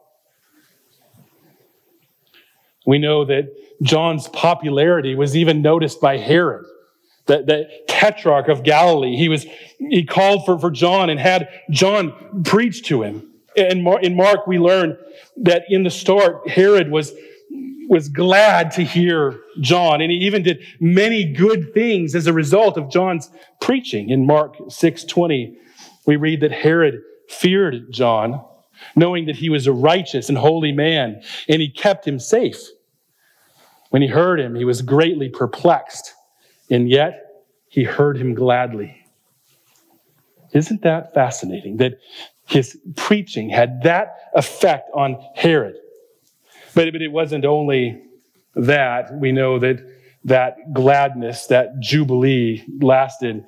We 2.85 2.99
know 2.99 3.25
that 3.25 3.51
John's 3.81 4.27
popularity 4.29 5.15
was 5.15 5.35
even 5.35 5.61
noticed 5.61 5.99
by 5.99 6.17
Herod, 6.17 6.65
the, 7.25 7.43
the 7.43 7.69
tetrarch 7.87 8.47
of 8.47 8.63
Galilee. 8.63 9.15
He 9.15 9.29
was, 9.29 9.45
he 9.79 10.05
called 10.05 10.45
for, 10.45 10.59
for 10.59 10.71
John 10.71 11.09
and 11.09 11.19
had 11.19 11.49
John 11.71 12.43
preach 12.43 12.83
to 12.87 13.01
him. 13.01 13.31
And 13.57 13.87
in 14.01 14.15
Mark, 14.15 14.47
we 14.47 14.59
learn 14.59 14.97
that 15.37 15.63
in 15.69 15.83
the 15.83 15.89
start, 15.89 16.47
Herod 16.47 16.91
was, 16.91 17.13
was 17.87 18.09
glad 18.09 18.71
to 18.71 18.83
hear 18.83 19.39
John, 19.61 20.01
and 20.01 20.11
he 20.11 20.17
even 20.17 20.43
did 20.43 20.63
many 20.79 21.31
good 21.31 21.73
things 21.73 22.15
as 22.15 22.27
a 22.27 22.33
result 22.33 22.77
of 22.77 22.89
John's 22.89 23.29
preaching. 23.61 24.09
In 24.09 24.25
Mark 24.25 24.57
6:20, 24.67 25.55
we 26.05 26.17
read 26.17 26.41
that 26.41 26.51
Herod 26.51 26.95
feared 27.29 27.91
John, 27.91 28.43
knowing 28.95 29.25
that 29.25 29.37
he 29.37 29.49
was 29.49 29.67
a 29.67 29.71
righteous 29.71 30.27
and 30.27 30.37
holy 30.37 30.71
man, 30.71 31.21
and 31.47 31.61
he 31.61 31.69
kept 31.69 32.05
him 32.05 32.19
safe. 32.19 32.59
When 33.95 34.01
he 34.01 34.09
heard 34.09 34.41
him, 34.41 34.55
he 34.55 34.65
was 34.65 34.81
greatly 34.81 35.29
perplexed, 35.29 36.15
and 36.69 36.89
yet 36.89 37.45
he 37.69 37.85
heard 37.85 38.17
him 38.17 38.33
gladly. 38.33 39.05
Isn't 40.51 40.81
that 40.81 41.13
fascinating 41.13 41.77
that 41.77 41.99
his 42.45 42.77
preaching 42.97 43.49
had 43.49 43.83
that 43.83 44.17
effect 44.33 44.89
on 44.93 45.25
Herod? 45.33 45.77
But, 46.73 46.91
but 46.91 47.01
it 47.01 47.07
wasn't 47.07 47.45
only 47.45 48.03
that. 48.55 49.13
We 49.13 49.31
know 49.31 49.59
that 49.59 49.79
that 50.25 50.73
gladness, 50.73 51.45
that 51.47 51.79
jubilee 51.79 52.65
lasted 52.81 53.45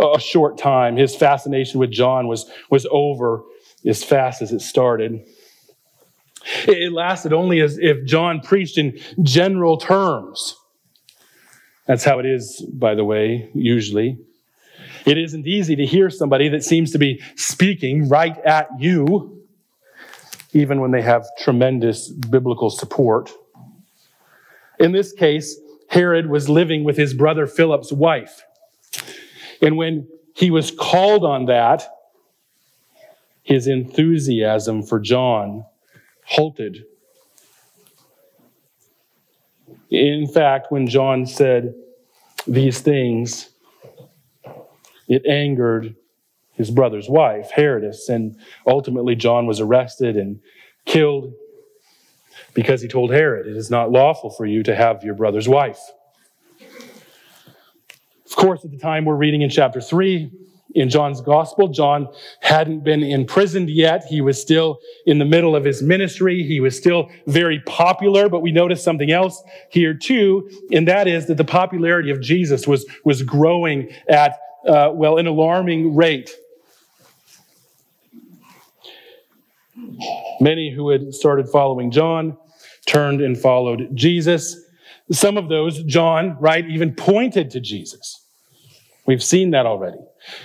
a 0.00 0.18
short 0.18 0.58
time. 0.58 0.96
His 0.96 1.14
fascination 1.14 1.78
with 1.78 1.92
John 1.92 2.26
was, 2.26 2.50
was 2.70 2.88
over 2.90 3.44
as 3.84 4.02
fast 4.02 4.42
as 4.42 4.50
it 4.50 4.62
started. 4.62 5.24
It 6.66 6.92
lasted 6.92 7.32
only 7.32 7.60
as 7.60 7.78
if 7.78 8.04
John 8.04 8.40
preached 8.40 8.78
in 8.78 8.98
general 9.22 9.78
terms. 9.78 10.56
That's 11.86 12.04
how 12.04 12.18
it 12.18 12.26
is, 12.26 12.60
by 12.72 12.94
the 12.94 13.04
way, 13.04 13.50
usually. 13.54 14.18
It 15.04 15.18
isn't 15.18 15.46
easy 15.46 15.76
to 15.76 15.86
hear 15.86 16.10
somebody 16.10 16.48
that 16.48 16.64
seems 16.64 16.90
to 16.92 16.98
be 16.98 17.22
speaking 17.36 18.08
right 18.08 18.36
at 18.38 18.68
you, 18.78 19.44
even 20.52 20.80
when 20.80 20.90
they 20.90 21.02
have 21.02 21.26
tremendous 21.38 22.08
biblical 22.08 22.70
support. 22.70 23.30
In 24.80 24.92
this 24.92 25.12
case, 25.12 25.58
Herod 25.88 26.28
was 26.28 26.48
living 26.48 26.82
with 26.84 26.96
his 26.96 27.14
brother 27.14 27.46
Philip's 27.46 27.92
wife. 27.92 28.42
And 29.62 29.76
when 29.76 30.08
he 30.34 30.50
was 30.50 30.70
called 30.70 31.24
on 31.24 31.46
that, 31.46 31.88
his 33.42 33.68
enthusiasm 33.68 34.82
for 34.82 34.98
John 34.98 35.64
halted. 36.26 36.84
In 39.90 40.26
fact, 40.26 40.70
when 40.70 40.86
John 40.86 41.26
said 41.26 41.74
these 42.46 42.80
things, 42.80 43.50
it 45.08 45.24
angered 45.26 45.94
his 46.54 46.70
brother's 46.70 47.08
wife, 47.08 47.50
Herodias, 47.54 48.08
and 48.08 48.36
ultimately 48.66 49.14
John 49.14 49.46
was 49.46 49.60
arrested 49.60 50.16
and 50.16 50.40
killed 50.84 51.32
because 52.54 52.80
he 52.80 52.88
told 52.88 53.12
Herod, 53.12 53.46
It 53.46 53.56
is 53.56 53.70
not 53.70 53.92
lawful 53.92 54.30
for 54.30 54.46
you 54.46 54.62
to 54.64 54.74
have 54.74 55.04
your 55.04 55.14
brother's 55.14 55.48
wife. 55.48 55.80
Of 58.24 58.34
course, 58.34 58.64
at 58.64 58.70
the 58.70 58.78
time 58.78 59.04
we're 59.04 59.14
reading 59.14 59.42
in 59.42 59.50
chapter 59.50 59.80
3, 59.80 60.30
in 60.76 60.90
John's 60.90 61.22
gospel. 61.22 61.68
John 61.68 62.06
hadn't 62.40 62.84
been 62.84 63.02
imprisoned 63.02 63.70
yet. 63.70 64.04
He 64.04 64.20
was 64.20 64.40
still 64.40 64.78
in 65.06 65.18
the 65.18 65.24
middle 65.24 65.56
of 65.56 65.64
his 65.64 65.82
ministry. 65.82 66.42
He 66.42 66.60
was 66.60 66.76
still 66.76 67.10
very 67.26 67.60
popular, 67.60 68.28
but 68.28 68.40
we 68.40 68.52
notice 68.52 68.84
something 68.84 69.10
else 69.10 69.42
here 69.70 69.94
too, 69.94 70.48
and 70.70 70.86
that 70.86 71.08
is 71.08 71.26
that 71.26 71.38
the 71.38 71.44
popularity 71.44 72.10
of 72.10 72.20
Jesus 72.20 72.66
was, 72.68 72.84
was 73.04 73.22
growing 73.22 73.90
at, 74.08 74.38
uh, 74.68 74.90
well, 74.92 75.16
an 75.16 75.26
alarming 75.26 75.96
rate. 75.96 76.30
Many 80.40 80.70
who 80.70 80.90
had 80.90 81.14
started 81.14 81.48
following 81.48 81.90
John 81.90 82.36
turned 82.86 83.22
and 83.22 83.36
followed 83.36 83.88
Jesus. 83.94 84.56
Some 85.10 85.38
of 85.38 85.48
those, 85.48 85.82
John, 85.84 86.36
right, 86.38 86.68
even 86.68 86.94
pointed 86.94 87.50
to 87.52 87.60
Jesus. 87.60 88.22
We've 89.06 89.22
seen 89.22 89.52
that 89.52 89.64
already. 89.64 89.98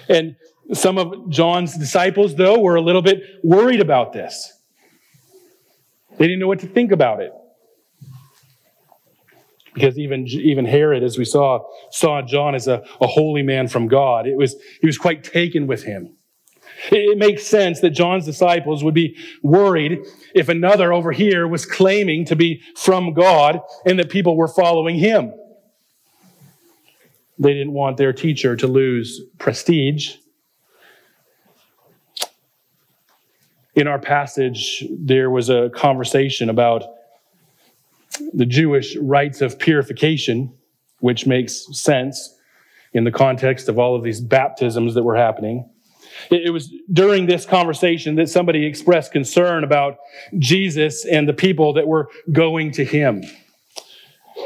And 0.10 0.36
some 0.74 0.98
of 0.98 1.30
John's 1.30 1.78
disciples, 1.78 2.36
though, 2.36 2.60
were 2.60 2.76
a 2.76 2.82
little 2.82 3.02
bit 3.02 3.24
worried 3.44 3.82
about 3.82 4.14
this. 4.14 4.54
They 6.18 6.28
didn't 6.28 6.40
know 6.40 6.48
what 6.48 6.60
to 6.60 6.68
think 6.68 6.92
about 6.92 7.22
it. 7.22 7.34
Because 9.74 9.98
even, 9.98 10.28
even 10.28 10.66
Herod, 10.66 11.02
as 11.04 11.18
we 11.18 11.26
saw, 11.26 11.66
saw 11.92 12.22
John 12.22 12.56
as 12.56 12.68
a, 12.68 12.84
a 13.00 13.08
holy 13.08 13.42
man 13.42 13.68
from 13.68 13.88
God. 13.88 14.28
It 14.28 14.38
was, 14.38 14.56
he 14.82 14.88
was 14.88 14.98
quite 14.98 15.24
taken 15.24 15.66
with 15.66 15.84
him. 15.84 16.18
It 16.92 17.18
makes 17.18 17.44
sense 17.44 17.80
that 17.82 17.92
John's 17.92 18.26
disciples 18.26 18.84
would 18.84 18.94
be 18.94 19.16
worried 19.44 20.00
if 20.34 20.50
another 20.50 20.92
over 20.92 21.12
here 21.12 21.48
was 21.48 21.66
claiming 21.66 22.26
to 22.26 22.36
be 22.36 22.62
from 22.76 23.14
God 23.14 23.60
and 23.86 24.00
that 24.00 24.10
people 24.10 24.36
were 24.36 24.48
following 24.48 24.98
him. 24.98 25.34
They 27.42 27.54
didn't 27.56 27.74
want 27.74 27.98
their 27.98 28.14
teacher 28.14 28.56
to 28.56 28.68
lose 28.68 29.20
prestige. 29.40 30.18
In 33.74 33.88
our 33.88 33.98
passage, 33.98 34.86
there 34.92 35.32
was 35.32 35.50
a 35.50 35.72
conversation 35.74 36.50
about 36.50 36.84
the 38.34 38.46
Jewish 38.46 38.96
rites 38.96 39.42
of 39.42 39.58
purification, 39.58 40.54
which 41.00 41.26
makes 41.26 41.66
sense 41.72 42.38
in 42.94 43.06
the 43.06 43.12
context 43.12 43.70
of 43.70 43.80
all 43.80 43.96
of 43.96 44.04
these 44.04 44.22
baptisms 44.22 44.94
that 44.94 45.02
were 45.02 45.16
happening. 45.16 45.68
It 46.30 46.54
was 46.54 46.72
during 46.94 47.26
this 47.26 47.48
conversation 47.48 48.16
that 48.16 48.30
somebody 48.30 48.68
expressed 48.68 49.12
concern 49.12 49.64
about 49.64 49.98
Jesus 50.38 51.06
and 51.06 51.28
the 51.28 51.34
people 51.34 51.74
that 51.74 51.88
were 51.88 52.10
going 52.32 52.72
to 52.74 52.86
him. 52.86 53.24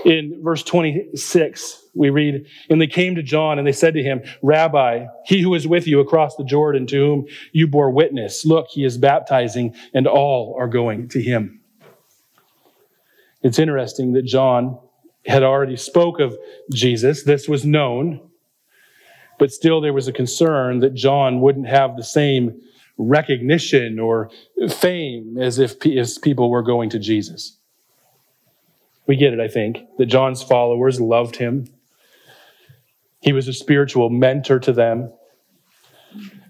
In 0.05 0.39
verse 0.43 0.61
26, 0.61 1.83
we 1.95 2.11
read, 2.11 2.45
And 2.69 2.79
they 2.79 2.87
came 2.87 3.15
to 3.15 3.23
John 3.23 3.57
and 3.57 3.67
they 3.67 3.71
said 3.71 3.95
to 3.95 4.03
him, 4.03 4.21
Rabbi, 4.43 5.07
he 5.25 5.41
who 5.41 5.55
is 5.55 5.67
with 5.67 5.87
you 5.87 5.99
across 5.99 6.35
the 6.35 6.43
Jordan, 6.43 6.85
to 6.87 6.95
whom 6.95 7.25
you 7.53 7.67
bore 7.67 7.89
witness, 7.89 8.45
look, 8.45 8.67
he 8.69 8.85
is 8.85 8.99
baptizing, 8.99 9.73
and 9.95 10.05
all 10.05 10.55
are 10.59 10.67
going 10.67 11.09
to 11.09 11.21
him. 11.21 11.59
It's 13.41 13.57
interesting 13.57 14.13
that 14.13 14.25
John 14.25 14.77
had 15.25 15.41
already 15.41 15.75
spoke 15.75 16.19
of 16.19 16.37
Jesus. 16.71 17.23
This 17.23 17.49
was 17.49 17.65
known, 17.65 18.29
but 19.39 19.51
still 19.51 19.81
there 19.81 19.93
was 19.93 20.07
a 20.07 20.13
concern 20.13 20.81
that 20.81 20.93
John 20.93 21.41
wouldn't 21.41 21.67
have 21.67 21.97
the 21.97 22.03
same 22.03 22.61
recognition 22.99 23.97
or 23.97 24.29
fame 24.69 25.37
as 25.39 25.57
if 25.57 25.83
as 25.85 26.19
people 26.19 26.51
were 26.51 26.63
going 26.63 26.91
to 26.91 26.99
Jesus. 26.99 27.57
We 29.07 29.15
get 29.15 29.33
it, 29.33 29.39
I 29.39 29.47
think, 29.47 29.79
that 29.97 30.07
John's 30.07 30.41
followers 30.41 30.99
loved 30.99 31.35
him. 31.35 31.67
He 33.21 33.33
was 33.33 33.47
a 33.47 33.53
spiritual 33.53 34.09
mentor 34.09 34.59
to 34.59 34.71
them. 34.71 35.11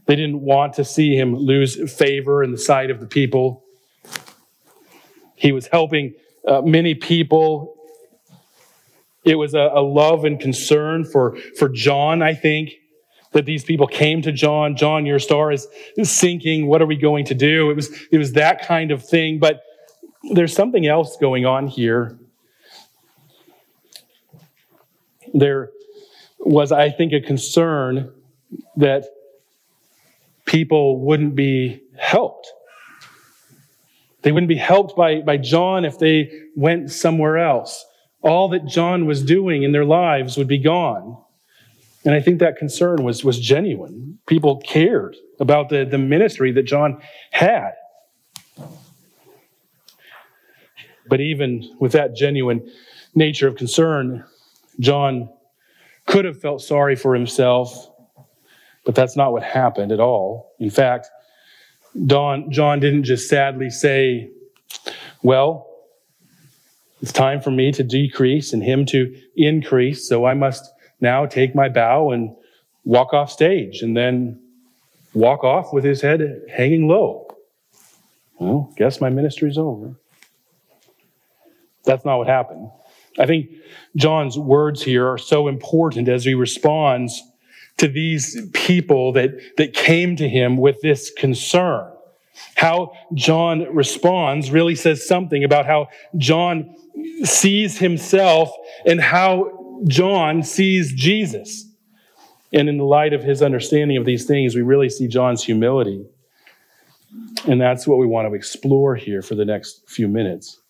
They 0.06 0.16
didn't 0.16 0.42
want 0.42 0.74
to 0.74 0.86
see 0.86 1.16
him 1.16 1.36
lose 1.36 1.92
favor 1.92 2.44
in 2.44 2.52
the 2.52 2.58
sight 2.58 2.92
of 2.92 3.00
the 3.00 3.08
people. 3.08 3.64
He 5.36 5.52
was 5.52 5.68
helping 5.68 6.14
uh, 6.48 6.62
many 6.62 6.96
people. 6.96 7.76
It 9.24 9.36
was 9.36 9.54
a, 9.54 9.72
a 9.74 9.82
love 9.82 10.24
and 10.24 10.40
concern 10.40 11.04
for, 11.06 11.38
for 11.58 11.68
John, 11.70 12.22
I 12.22 12.36
think, 12.36 12.72
that 13.32 13.46
these 13.46 13.64
people 13.64 13.88
came 13.88 14.22
to 14.22 14.32
John. 14.32 14.78
John, 14.78 15.06
your 15.06 15.20
star 15.20 15.52
is, 15.52 15.68
sinking. 16.04 16.68
What 16.68 16.82
are 16.82 16.86
we 16.86 16.96
going 16.96 17.26
to 17.26 17.34
do? 17.34 17.70
It 17.72 17.76
was, 17.76 17.90
it 18.12 18.18
was 18.18 18.34
that 18.34 18.66
kind 18.66 18.92
of 18.92 19.04
thing. 19.04 19.40
But 19.40 19.62
there's 20.32 20.54
something 20.54 20.86
else 20.86 21.18
going 21.18 21.46
on 21.46 21.68
here. 21.68 22.18
There 25.34 25.72
was, 26.40 26.72
I 26.72 26.90
think, 26.90 27.14
a 27.14 27.22
concern 27.22 28.14
that 28.78 29.06
people 30.46 31.00
wouldn't 31.00 31.36
be 31.36 31.82
helped. 31.98 32.52
They 34.22 34.32
wouldn't 34.32 34.50
be 34.50 34.56
helped 34.56 34.96
by, 34.96 35.22
by 35.22 35.38
John 35.38 35.86
if 35.86 36.00
they 36.00 36.32
went 36.56 36.92
somewhere 36.92 37.38
else. 37.38 37.86
All 38.22 38.50
that 38.50 38.66
John 38.66 39.06
was 39.06 39.24
doing 39.24 39.64
in 39.64 39.72
their 39.72 39.86
lives 39.86 40.36
would 40.38 40.48
be 40.48 40.58
gone. 40.58 41.18
And 42.06 42.14
I 42.14 42.22
think 42.22 42.40
that 42.40 42.58
concern 42.58 43.04
was, 43.04 43.24
was 43.24 43.40
genuine. 43.40 44.20
People 44.28 44.62
cared 44.62 45.16
about 45.40 45.70
the, 45.70 45.86
the 45.86 45.98
ministry 45.98 46.52
that 46.54 46.64
John 46.64 47.02
had. 47.32 47.74
But 51.08 51.22
even 51.22 51.76
with 51.80 51.92
that 51.92 52.16
genuine 52.16 52.72
nature 53.14 53.48
of 53.48 53.56
concern, 53.56 54.24
John 54.80 55.30
could 56.06 56.26
have 56.26 56.40
felt 56.40 56.62
sorry 56.62 56.96
for 56.96 57.14
himself, 57.14 57.92
but 58.86 58.96
that's 58.96 59.16
not 59.16 59.32
what 59.32 59.44
happened 59.44 59.92
at 59.92 60.00
all. 60.00 60.54
In 60.60 60.70
fact, 60.70 61.10
Don, 62.06 62.52
John 62.52 62.80
didn't 62.80 63.04
just 63.04 63.30
sadly 63.30 63.70
say, 63.70 64.30
Well, 65.24 65.68
it's 67.02 67.12
time 67.12 67.42
for 67.42 67.52
me 67.52 67.72
to 67.72 67.84
decrease 67.84 68.54
and 68.54 68.64
him 68.64 68.86
to 68.88 69.16
increase, 69.36 70.08
so 70.08 70.26
I 70.26 70.34
must 70.34 70.72
now 71.02 71.26
take 71.26 71.56
my 71.56 71.70
bow 71.70 72.12
and 72.12 72.36
walk 72.84 73.14
off 73.14 73.32
stage 73.32 73.82
and 73.82 73.96
then 73.96 74.40
walk 75.14 75.44
off 75.44 75.74
with 75.74 75.84
his 75.84 76.02
head 76.02 76.42
hanging 76.50 76.88
low. 76.88 77.28
Well, 78.40 78.74
guess 78.76 79.00
my 79.00 79.10
ministry's 79.10 79.58
over. 79.58 79.96
That's 81.86 82.04
not 82.04 82.18
what 82.18 82.28
happened. 82.28 82.70
I 83.18 83.26
think 83.26 83.50
John's 83.96 84.38
words 84.38 84.84
here 84.84 85.08
are 85.08 85.18
so 85.18 85.48
important 85.48 86.08
as 86.10 86.26
he 86.26 86.34
responds 86.34 87.22
to 87.78 87.88
these 87.88 88.42
people 88.54 89.12
that, 89.14 89.32
that 89.58 89.74
came 89.74 90.16
to 90.16 90.28
him 90.28 90.58
with 90.58 90.82
this 90.82 91.12
concern. 91.12 91.92
How 92.56 92.92
John 93.14 93.74
responds 93.74 94.52
really 94.52 94.76
says 94.76 95.08
something 95.08 95.44
about 95.44 95.66
how 95.66 95.88
John 96.18 96.76
sees 97.24 97.78
himself 97.78 98.52
and 98.86 99.00
how 99.00 99.80
John 99.88 100.44
sees 100.44 100.94
Jesus. 100.94 101.66
And 102.54 102.70
in 102.70 102.78
the 102.78 102.86
light 102.86 103.14
of 103.14 103.24
his 103.24 103.42
understanding 103.42 103.98
of 103.98 104.06
these 104.06 104.26
things, 104.26 104.56
we 104.56 104.62
really 104.62 104.90
see 104.90 105.08
John's 105.08 105.44
humility. 105.44 106.06
And 107.48 107.60
that's 107.60 107.88
what 107.88 107.98
we 108.00 108.08
want 108.08 108.28
to 108.28 108.34
explore 108.34 108.96
here 108.96 109.22
for 109.22 109.36
the 109.36 109.46
next 109.46 109.90
few 109.90 110.08
minutes. 110.08 110.62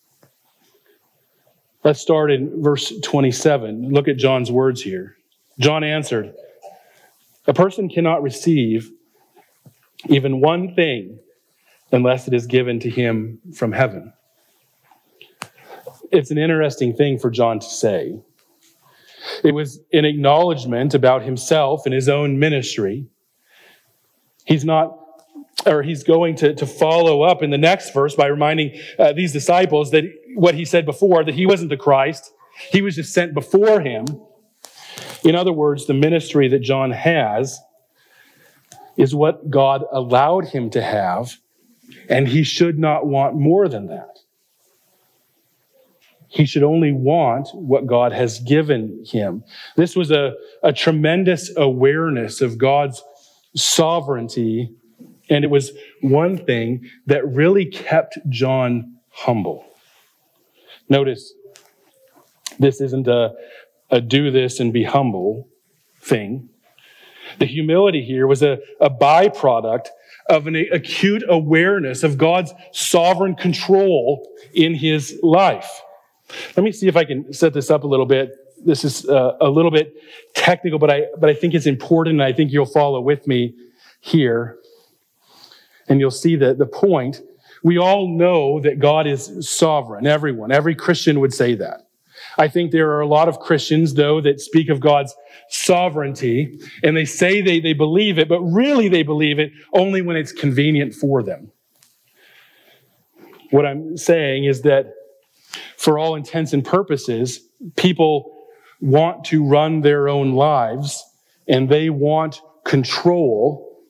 Let's 1.86 2.00
start 2.00 2.32
in 2.32 2.64
verse 2.64 2.92
27. 3.04 3.90
Look 3.90 4.08
at 4.08 4.16
John's 4.16 4.50
words 4.50 4.82
here. 4.82 5.16
John 5.60 5.84
answered, 5.84 6.34
A 7.46 7.54
person 7.54 7.88
cannot 7.88 8.24
receive 8.24 8.90
even 10.08 10.40
one 10.40 10.74
thing 10.74 11.20
unless 11.92 12.26
it 12.26 12.34
is 12.34 12.48
given 12.48 12.80
to 12.80 12.90
him 12.90 13.38
from 13.54 13.70
heaven. 13.70 14.12
It's 16.10 16.32
an 16.32 16.38
interesting 16.38 16.92
thing 16.92 17.20
for 17.20 17.30
John 17.30 17.60
to 17.60 17.66
say. 17.68 18.20
It 19.44 19.54
was 19.54 19.78
an 19.92 20.04
acknowledgement 20.04 20.92
about 20.92 21.22
himself 21.22 21.82
and 21.84 21.94
his 21.94 22.08
own 22.08 22.40
ministry. 22.40 23.06
He's 24.44 24.64
not 24.64 24.98
or 25.64 25.82
he's 25.82 26.02
going 26.02 26.34
to, 26.36 26.52
to 26.54 26.66
follow 26.66 27.22
up 27.22 27.44
in 27.44 27.50
the 27.50 27.58
next 27.58 27.94
verse 27.94 28.16
by 28.16 28.26
reminding 28.26 28.78
uh, 28.98 29.12
these 29.12 29.32
disciples 29.32 29.92
that 29.92 30.04
what 30.36 30.54
he 30.54 30.64
said 30.64 30.86
before, 30.86 31.24
that 31.24 31.34
he 31.34 31.46
wasn't 31.46 31.70
the 31.70 31.76
Christ. 31.76 32.32
He 32.70 32.82
was 32.82 32.96
just 32.96 33.12
sent 33.12 33.34
before 33.34 33.80
him. 33.80 34.06
In 35.24 35.34
other 35.34 35.52
words, 35.52 35.86
the 35.86 35.94
ministry 35.94 36.48
that 36.48 36.60
John 36.60 36.90
has 36.90 37.58
is 38.96 39.14
what 39.14 39.50
God 39.50 39.84
allowed 39.92 40.46
him 40.46 40.70
to 40.70 40.82
have, 40.82 41.36
and 42.08 42.28
he 42.28 42.42
should 42.42 42.78
not 42.78 43.06
want 43.06 43.34
more 43.34 43.68
than 43.68 43.88
that. 43.88 44.18
He 46.28 46.44
should 46.44 46.62
only 46.62 46.92
want 46.92 47.48
what 47.52 47.86
God 47.86 48.12
has 48.12 48.40
given 48.40 49.04
him. 49.06 49.44
This 49.76 49.96
was 49.96 50.10
a, 50.10 50.34
a 50.62 50.72
tremendous 50.72 51.50
awareness 51.56 52.40
of 52.40 52.58
God's 52.58 53.02
sovereignty 53.54 54.74
and 55.28 55.44
it 55.44 55.50
was 55.50 55.72
one 56.02 56.38
thing 56.38 56.88
that 57.06 57.26
really 57.26 57.66
kept 57.66 58.18
John 58.28 58.96
humble. 59.10 59.64
Notice, 60.88 61.34
this 62.58 62.80
isn't 62.80 63.08
a, 63.08 63.34
a 63.90 64.00
do 64.00 64.30
this 64.30 64.60
and 64.60 64.72
be 64.72 64.84
humble 64.84 65.48
thing. 66.00 66.48
The 67.38 67.46
humility 67.46 68.04
here 68.04 68.26
was 68.26 68.42
a, 68.42 68.58
a 68.80 68.88
byproduct 68.88 69.88
of 70.28 70.46
an 70.46 70.56
acute 70.72 71.24
awareness 71.28 72.02
of 72.02 72.18
God's 72.18 72.52
sovereign 72.72 73.34
control 73.34 74.28
in 74.54 74.74
his 74.74 75.18
life. 75.22 75.82
Let 76.56 76.64
me 76.64 76.72
see 76.72 76.88
if 76.88 76.96
I 76.96 77.04
can 77.04 77.32
set 77.32 77.52
this 77.52 77.70
up 77.70 77.84
a 77.84 77.86
little 77.86 78.06
bit. 78.06 78.30
This 78.64 78.84
is 78.84 79.08
uh, 79.08 79.36
a 79.40 79.48
little 79.48 79.70
bit 79.70 79.94
technical, 80.34 80.78
but 80.78 80.90
I, 80.90 81.04
but 81.18 81.30
I 81.30 81.34
think 81.34 81.54
it's 81.54 81.66
important 81.66 82.14
and 82.14 82.22
I 82.22 82.32
think 82.32 82.52
you'll 82.52 82.66
follow 82.66 83.00
with 83.00 83.26
me 83.26 83.54
here 84.00 84.58
and 85.88 86.00
you'll 86.00 86.10
see 86.10 86.36
that 86.36 86.58
the 86.58 86.66
point. 86.66 87.20
We 87.62 87.78
all 87.78 88.08
know 88.08 88.60
that 88.60 88.78
God 88.78 89.06
is 89.06 89.48
sovereign. 89.48 90.06
Everyone, 90.06 90.52
every 90.52 90.74
Christian 90.74 91.20
would 91.20 91.32
say 91.32 91.54
that. 91.54 91.82
I 92.38 92.48
think 92.48 92.70
there 92.70 92.90
are 92.90 93.00
a 93.00 93.06
lot 93.06 93.28
of 93.28 93.40
Christians, 93.40 93.94
though, 93.94 94.20
that 94.20 94.40
speak 94.40 94.68
of 94.68 94.80
God's 94.80 95.14
sovereignty 95.48 96.58
and 96.82 96.96
they 96.96 97.04
say 97.04 97.40
they, 97.40 97.60
they 97.60 97.72
believe 97.72 98.18
it, 98.18 98.28
but 98.28 98.40
really 98.40 98.88
they 98.88 99.02
believe 99.02 99.38
it 99.38 99.52
only 99.72 100.02
when 100.02 100.16
it's 100.16 100.32
convenient 100.32 100.94
for 100.94 101.22
them. 101.22 101.50
What 103.50 103.64
I'm 103.64 103.96
saying 103.96 104.44
is 104.44 104.62
that 104.62 104.92
for 105.76 105.98
all 105.98 106.16
intents 106.16 106.52
and 106.52 106.64
purposes, 106.64 107.40
people 107.76 108.36
want 108.80 109.24
to 109.26 109.44
run 109.44 109.80
their 109.80 110.08
own 110.08 110.32
lives 110.32 111.02
and 111.48 111.68
they 111.68 111.90
want 111.90 112.40
control. 112.64 113.84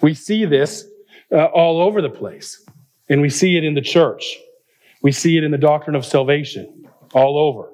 We 0.00 0.14
see 0.14 0.44
this 0.44 0.84
uh, 1.32 1.46
all 1.46 1.82
over 1.82 2.00
the 2.00 2.10
place. 2.10 2.64
And 3.08 3.20
we 3.20 3.30
see 3.30 3.56
it 3.56 3.64
in 3.64 3.74
the 3.74 3.80
church. 3.80 4.36
We 5.02 5.12
see 5.12 5.36
it 5.36 5.44
in 5.44 5.50
the 5.50 5.58
doctrine 5.58 5.96
of 5.96 6.04
salvation 6.04 6.88
all 7.14 7.38
over. 7.38 7.70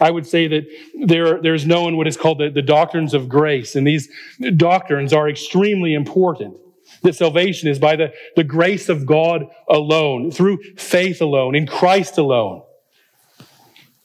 I 0.00 0.10
would 0.10 0.26
say 0.26 0.48
that 0.48 0.66
there, 1.06 1.40
there's 1.40 1.66
known 1.66 1.96
what 1.96 2.06
is 2.06 2.16
called 2.16 2.38
the, 2.38 2.50
the 2.50 2.62
doctrines 2.62 3.14
of 3.14 3.28
grace, 3.28 3.76
and 3.76 3.86
these 3.86 4.08
doctrines 4.56 5.12
are 5.12 5.28
extremely 5.28 5.94
important. 5.94 6.56
That 7.02 7.14
salvation 7.14 7.68
is 7.68 7.78
by 7.78 7.96
the, 7.96 8.12
the 8.34 8.44
grace 8.44 8.88
of 8.88 9.06
God 9.06 9.46
alone, 9.68 10.30
through 10.30 10.58
faith 10.76 11.20
alone, 11.20 11.54
in 11.54 11.66
Christ 11.66 12.18
alone. 12.18 12.62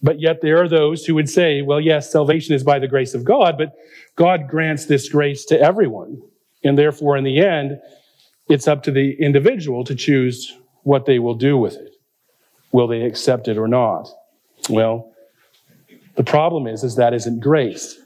But 0.01 0.19
yet 0.21 0.41
there 0.41 0.61
are 0.61 0.69
those 0.69 1.05
who 1.05 1.15
would 1.15 1.29
say, 1.29 1.61
well, 1.61 1.81
yes, 1.81 2.11
salvation 2.11 2.55
is 2.55 2.63
by 2.63 2.79
the 2.79 2.87
grace 2.87 3.13
of 3.13 3.25
God, 3.25 3.57
but 3.57 3.73
God 4.15 4.47
grants 4.47 4.85
this 4.85 5.09
grace 5.09 5.45
to 5.45 5.59
everyone. 5.59 6.21
And 6.63 6.77
therefore, 6.77 7.17
in 7.17 7.23
the 7.23 7.39
end, 7.39 7.79
it's 8.47 8.67
up 8.67 8.83
to 8.83 8.91
the 8.91 9.15
individual 9.19 9.83
to 9.85 9.95
choose 9.95 10.57
what 10.83 11.05
they 11.05 11.19
will 11.19 11.35
do 11.35 11.57
with 11.57 11.75
it. 11.75 11.93
Will 12.71 12.87
they 12.87 13.01
accept 13.01 13.47
it 13.47 13.57
or 13.57 13.67
not? 13.67 14.09
Well, 14.69 15.11
the 16.15 16.23
problem 16.23 16.67
is, 16.67 16.83
is 16.83 16.95
that 16.95 17.13
isn't 17.13 17.39
grace. 17.39 17.99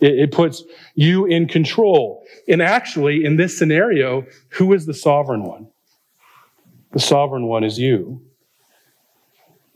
It, 0.00 0.18
it 0.18 0.32
puts 0.32 0.62
you 0.94 1.26
in 1.26 1.48
control. 1.48 2.24
And 2.48 2.62
actually, 2.62 3.24
in 3.24 3.36
this 3.36 3.58
scenario, 3.58 4.24
who 4.50 4.72
is 4.72 4.86
the 4.86 4.94
sovereign 4.94 5.44
one? 5.44 5.68
The 6.92 7.00
sovereign 7.00 7.46
one 7.46 7.64
is 7.64 7.78
you. 7.78 8.22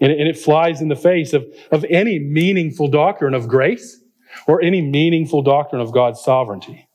And 0.00 0.10
it, 0.10 0.18
and 0.18 0.28
it 0.28 0.38
flies 0.38 0.80
in 0.80 0.88
the 0.88 0.96
face 0.96 1.32
of, 1.32 1.44
of 1.70 1.84
any 1.88 2.18
meaningful 2.18 2.88
doctrine 2.88 3.34
of 3.34 3.46
grace 3.46 4.00
or 4.46 4.62
any 4.62 4.80
meaningful 4.80 5.42
doctrine 5.42 5.82
of 5.82 5.92
God's 5.92 6.20
sovereignty. 6.20 6.88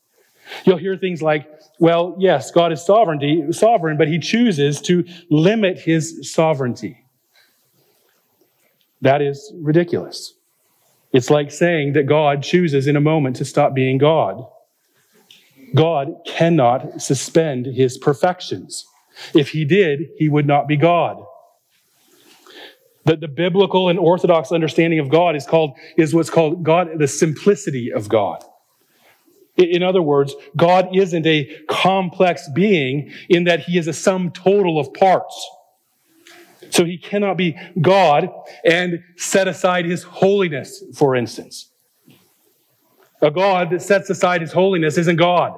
You'll 0.65 0.77
hear 0.77 0.97
things 0.97 1.21
like, 1.21 1.47
well, 1.79 2.15
yes, 2.19 2.51
God 2.51 2.71
is 2.71 2.85
sovereignty, 2.85 3.51
sovereign, 3.51 3.97
but 3.97 4.07
he 4.07 4.19
chooses 4.19 4.81
to 4.81 5.03
limit 5.29 5.79
his 5.79 6.31
sovereignty. 6.31 7.05
That 9.01 9.21
is 9.21 9.53
ridiculous. 9.61 10.33
It's 11.13 11.29
like 11.29 11.51
saying 11.51 11.93
that 11.93 12.07
God 12.07 12.43
chooses 12.43 12.87
in 12.87 12.95
a 12.95 13.01
moment 13.01 13.35
to 13.37 13.45
stop 13.45 13.73
being 13.73 13.97
God. 13.97 14.43
God 15.75 16.15
cannot 16.25 17.01
suspend 17.01 17.65
his 17.65 17.97
perfections. 17.97 18.85
If 19.33 19.49
he 19.49 19.65
did, 19.65 20.09
he 20.17 20.29
would 20.29 20.47
not 20.47 20.67
be 20.67 20.77
God. 20.77 21.23
That 23.05 23.19
the 23.19 23.27
biblical 23.27 23.89
and 23.89 23.97
orthodox 23.97 24.51
understanding 24.51 24.99
of 24.99 25.09
God 25.09 25.35
is 25.35 25.45
called, 25.45 25.77
is 25.95 26.13
what's 26.13 26.29
called 26.29 26.63
God, 26.63 26.89
the 26.97 27.07
simplicity 27.07 27.91
of 27.91 28.09
God. 28.09 28.43
In 29.57 29.81
other 29.81 30.01
words, 30.01 30.35
God 30.55 30.95
isn't 30.95 31.25
a 31.25 31.45
complex 31.67 32.47
being 32.53 33.11
in 33.27 33.45
that 33.45 33.61
he 33.61 33.77
is 33.77 33.87
a 33.87 33.93
sum 33.93 34.31
total 34.31 34.79
of 34.79 34.93
parts. 34.93 35.49
So 36.69 36.85
he 36.85 36.97
cannot 36.97 37.37
be 37.37 37.57
God 37.81 38.29
and 38.63 39.03
set 39.15 39.47
aside 39.47 39.85
his 39.85 40.03
holiness, 40.03 40.83
for 40.93 41.15
instance. 41.15 41.69
A 43.21 43.31
God 43.31 43.71
that 43.71 43.81
sets 43.81 44.09
aside 44.09 44.41
his 44.41 44.51
holiness 44.51 44.97
isn't 44.97 45.15
God. 45.15 45.57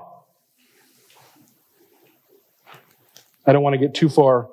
I 3.46 3.52
don't 3.52 3.64
want 3.64 3.74
to 3.74 3.80
get 3.80 3.94
too 3.94 4.10
far 4.10 4.50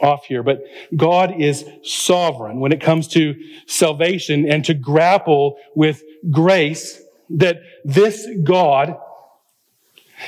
off 0.00 0.24
here, 0.24 0.42
but 0.42 0.64
God 0.96 1.40
is 1.40 1.64
sovereign 1.82 2.60
when 2.60 2.72
it 2.72 2.80
comes 2.80 3.08
to 3.08 3.34
salvation 3.66 4.50
and 4.50 4.64
to 4.64 4.74
grapple 4.74 5.58
with 5.74 6.02
grace 6.30 7.03
that 7.30 7.62
this 7.84 8.26
God 8.42 8.96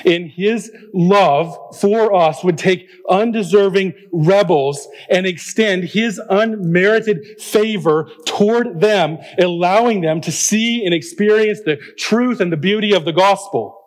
in 0.04 0.28
his 0.28 0.70
love 0.92 1.76
for 1.78 2.14
us 2.14 2.42
would 2.42 2.59
take 2.59 2.88
undeserving 3.09 3.94
rebels 4.12 4.88
and 5.09 5.26
extend 5.26 5.85
his 5.85 6.20
unmerited 6.30 7.40
favor 7.40 8.11
toward 8.24 8.80
them, 8.80 9.18
allowing 9.38 10.00
them 10.00 10.20
to 10.20 10.32
see 10.32 10.85
and 10.85 10.94
experience 10.94 11.61
the 11.64 11.76
truth 11.96 12.40
and 12.40 12.52
the 12.52 12.56
beauty 12.56 12.94
of 12.94 13.04
the 13.04 13.12
gospel. 13.12 13.80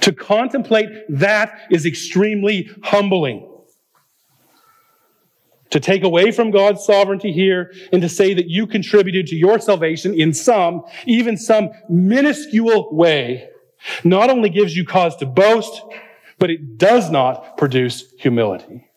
To 0.00 0.12
contemplate 0.12 0.88
that 1.08 1.66
is 1.70 1.86
extremely 1.86 2.70
humbling. 2.82 3.47
To 5.70 5.80
take 5.80 6.02
away 6.02 6.30
from 6.30 6.50
God's 6.50 6.84
sovereignty 6.84 7.30
here 7.30 7.72
and 7.92 8.00
to 8.00 8.08
say 8.08 8.32
that 8.32 8.48
you 8.48 8.66
contributed 8.66 9.26
to 9.26 9.36
your 9.36 9.58
salvation 9.58 10.14
in 10.14 10.32
some, 10.32 10.82
even 11.06 11.36
some 11.36 11.70
minuscule 11.90 12.88
way, 12.94 13.50
not 14.02 14.30
only 14.30 14.48
gives 14.48 14.74
you 14.76 14.86
cause 14.86 15.14
to 15.16 15.26
boast, 15.26 15.82
but 16.38 16.50
it 16.50 16.78
does 16.78 17.10
not 17.10 17.58
produce 17.58 18.12
humility. 18.18 18.88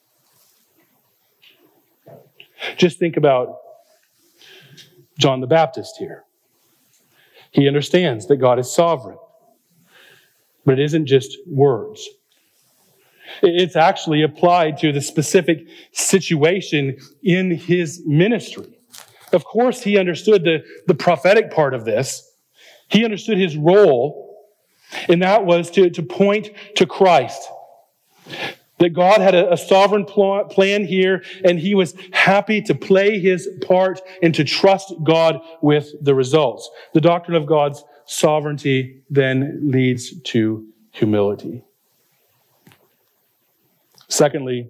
Just 2.78 3.00
think 3.00 3.18
about 3.18 3.58
John 5.20 5.42
the 5.42 5.48
Baptist 5.48 5.98
here. 5.98 6.24
He 7.52 7.68
understands 7.68 8.28
that 8.28 8.38
God 8.38 8.60
is 8.60 8.74
sovereign, 8.74 9.18
but 10.66 10.80
it 10.80 10.84
isn't 10.86 11.06
just 11.06 11.38
words. 11.46 12.08
It's 13.42 13.76
actually 13.76 14.24
applied 14.24 14.78
to 14.80 14.92
the 14.92 15.02
specific 15.02 15.68
situation 15.92 16.98
in 17.24 17.52
his 17.52 18.02
ministry. 18.06 18.78
Of 19.34 19.46
course, 19.46 19.82
he 19.82 19.98
understood 19.98 20.44
the, 20.44 20.64
the 20.88 20.94
prophetic 20.94 21.52
part 21.52 21.74
of 21.74 21.86
this. 21.86 22.28
He 22.90 23.06
understood 23.06 23.38
his 23.38 23.56
role, 23.56 24.46
and 25.08 25.22
that 25.22 25.46
was 25.46 25.72
to, 25.72 25.90
to 25.90 26.04
point 26.04 26.50
to 26.76 26.86
Christ. 26.86 27.42
That 28.80 28.90
God 28.90 29.22
had 29.22 29.36
a, 29.36 29.54
a 29.54 29.58
sovereign 29.58 30.06
pl- 30.06 30.46
plan 30.46 30.84
here, 30.84 31.24
and 31.46 31.60
he 31.60 31.76
was 31.76 31.96
happy 32.12 32.62
to 32.64 32.76
play 32.76 33.20
his 33.20 33.48
part 33.62 34.02
and 34.22 34.36
to 34.36 34.44
trust 34.44 34.94
God 35.04 35.40
with 35.62 35.88
the 36.02 36.16
results. 36.16 36.70
The 36.94 37.02
doctrine 37.02 37.38
of 37.38 37.46
God's 37.46 37.84
sovereignty 38.06 39.04
then 39.10 39.62
leads 39.72 40.20
to 40.24 40.68
humility. 40.92 41.64
Secondly, 44.12 44.68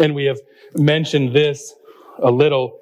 and 0.00 0.12
we 0.12 0.24
have 0.24 0.40
mentioned 0.74 1.32
this 1.32 1.72
a 2.18 2.30
little 2.30 2.80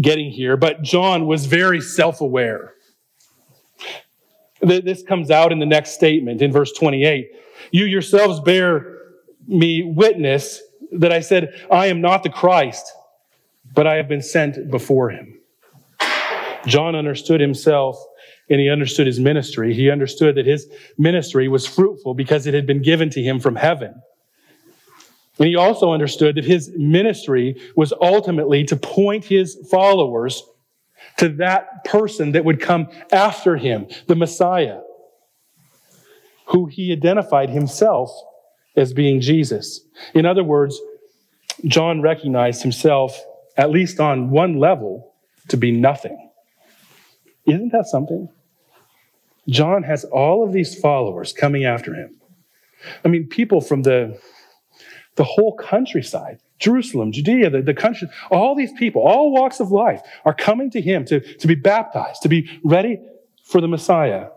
getting 0.00 0.30
here, 0.30 0.56
but 0.56 0.80
John 0.82 1.26
was 1.26 1.46
very 1.46 1.80
self 1.80 2.20
aware. 2.20 2.74
This 4.60 5.02
comes 5.02 5.32
out 5.32 5.50
in 5.50 5.58
the 5.58 5.66
next 5.66 5.90
statement 5.90 6.40
in 6.40 6.52
verse 6.52 6.72
28. 6.72 7.30
You 7.72 7.84
yourselves 7.84 8.38
bear 8.38 8.96
me 9.48 9.82
witness 9.82 10.62
that 10.92 11.10
I 11.10 11.18
said, 11.18 11.52
I 11.68 11.86
am 11.86 12.00
not 12.00 12.22
the 12.22 12.30
Christ, 12.30 12.86
but 13.74 13.88
I 13.88 13.96
have 13.96 14.08
been 14.08 14.22
sent 14.22 14.70
before 14.70 15.10
him. 15.10 15.36
John 16.64 16.94
understood 16.94 17.40
himself 17.40 18.00
and 18.48 18.60
he 18.60 18.70
understood 18.70 19.08
his 19.08 19.18
ministry. 19.18 19.74
He 19.74 19.90
understood 19.90 20.36
that 20.36 20.46
his 20.46 20.68
ministry 20.96 21.48
was 21.48 21.66
fruitful 21.66 22.14
because 22.14 22.46
it 22.46 22.54
had 22.54 22.68
been 22.68 22.82
given 22.82 23.10
to 23.10 23.20
him 23.20 23.40
from 23.40 23.56
heaven. 23.56 24.00
And 25.38 25.48
he 25.48 25.56
also 25.56 25.92
understood 25.92 26.36
that 26.36 26.44
his 26.44 26.70
ministry 26.76 27.56
was 27.74 27.92
ultimately 28.00 28.64
to 28.64 28.76
point 28.76 29.24
his 29.24 29.56
followers 29.70 30.42
to 31.18 31.28
that 31.30 31.84
person 31.84 32.32
that 32.32 32.44
would 32.44 32.60
come 32.60 32.88
after 33.10 33.56
him, 33.56 33.86
the 34.06 34.14
Messiah, 34.14 34.80
who 36.46 36.66
he 36.66 36.92
identified 36.92 37.50
himself 37.50 38.10
as 38.76 38.92
being 38.92 39.20
Jesus. 39.20 39.80
In 40.14 40.26
other 40.26 40.44
words, 40.44 40.78
John 41.64 42.02
recognized 42.02 42.62
himself, 42.62 43.18
at 43.56 43.70
least 43.70 44.00
on 44.00 44.30
one 44.30 44.58
level, 44.58 45.14
to 45.48 45.56
be 45.56 45.70
nothing. 45.70 46.30
Isn't 47.46 47.72
that 47.72 47.86
something? 47.86 48.28
John 49.48 49.82
has 49.82 50.04
all 50.04 50.44
of 50.44 50.52
these 50.52 50.78
followers 50.78 51.32
coming 51.32 51.64
after 51.64 51.94
him. 51.94 52.20
I 53.04 53.08
mean, 53.08 53.28
people 53.28 53.60
from 53.60 53.82
the 53.82 54.18
the 55.16 55.24
whole 55.24 55.54
countryside, 55.56 56.38
Jerusalem, 56.58 57.12
Judea, 57.12 57.50
the, 57.50 57.62
the 57.62 57.74
country, 57.74 58.08
all 58.30 58.54
these 58.54 58.72
people, 58.72 59.02
all 59.02 59.32
walks 59.32 59.60
of 59.60 59.70
life 59.70 60.00
are 60.24 60.34
coming 60.34 60.70
to 60.70 60.80
him 60.80 61.04
to, 61.06 61.20
to 61.38 61.46
be 61.46 61.54
baptized, 61.54 62.22
to 62.22 62.28
be 62.28 62.48
ready 62.64 63.00
for 63.44 63.60
the 63.60 63.68
Messiah. 63.68 64.28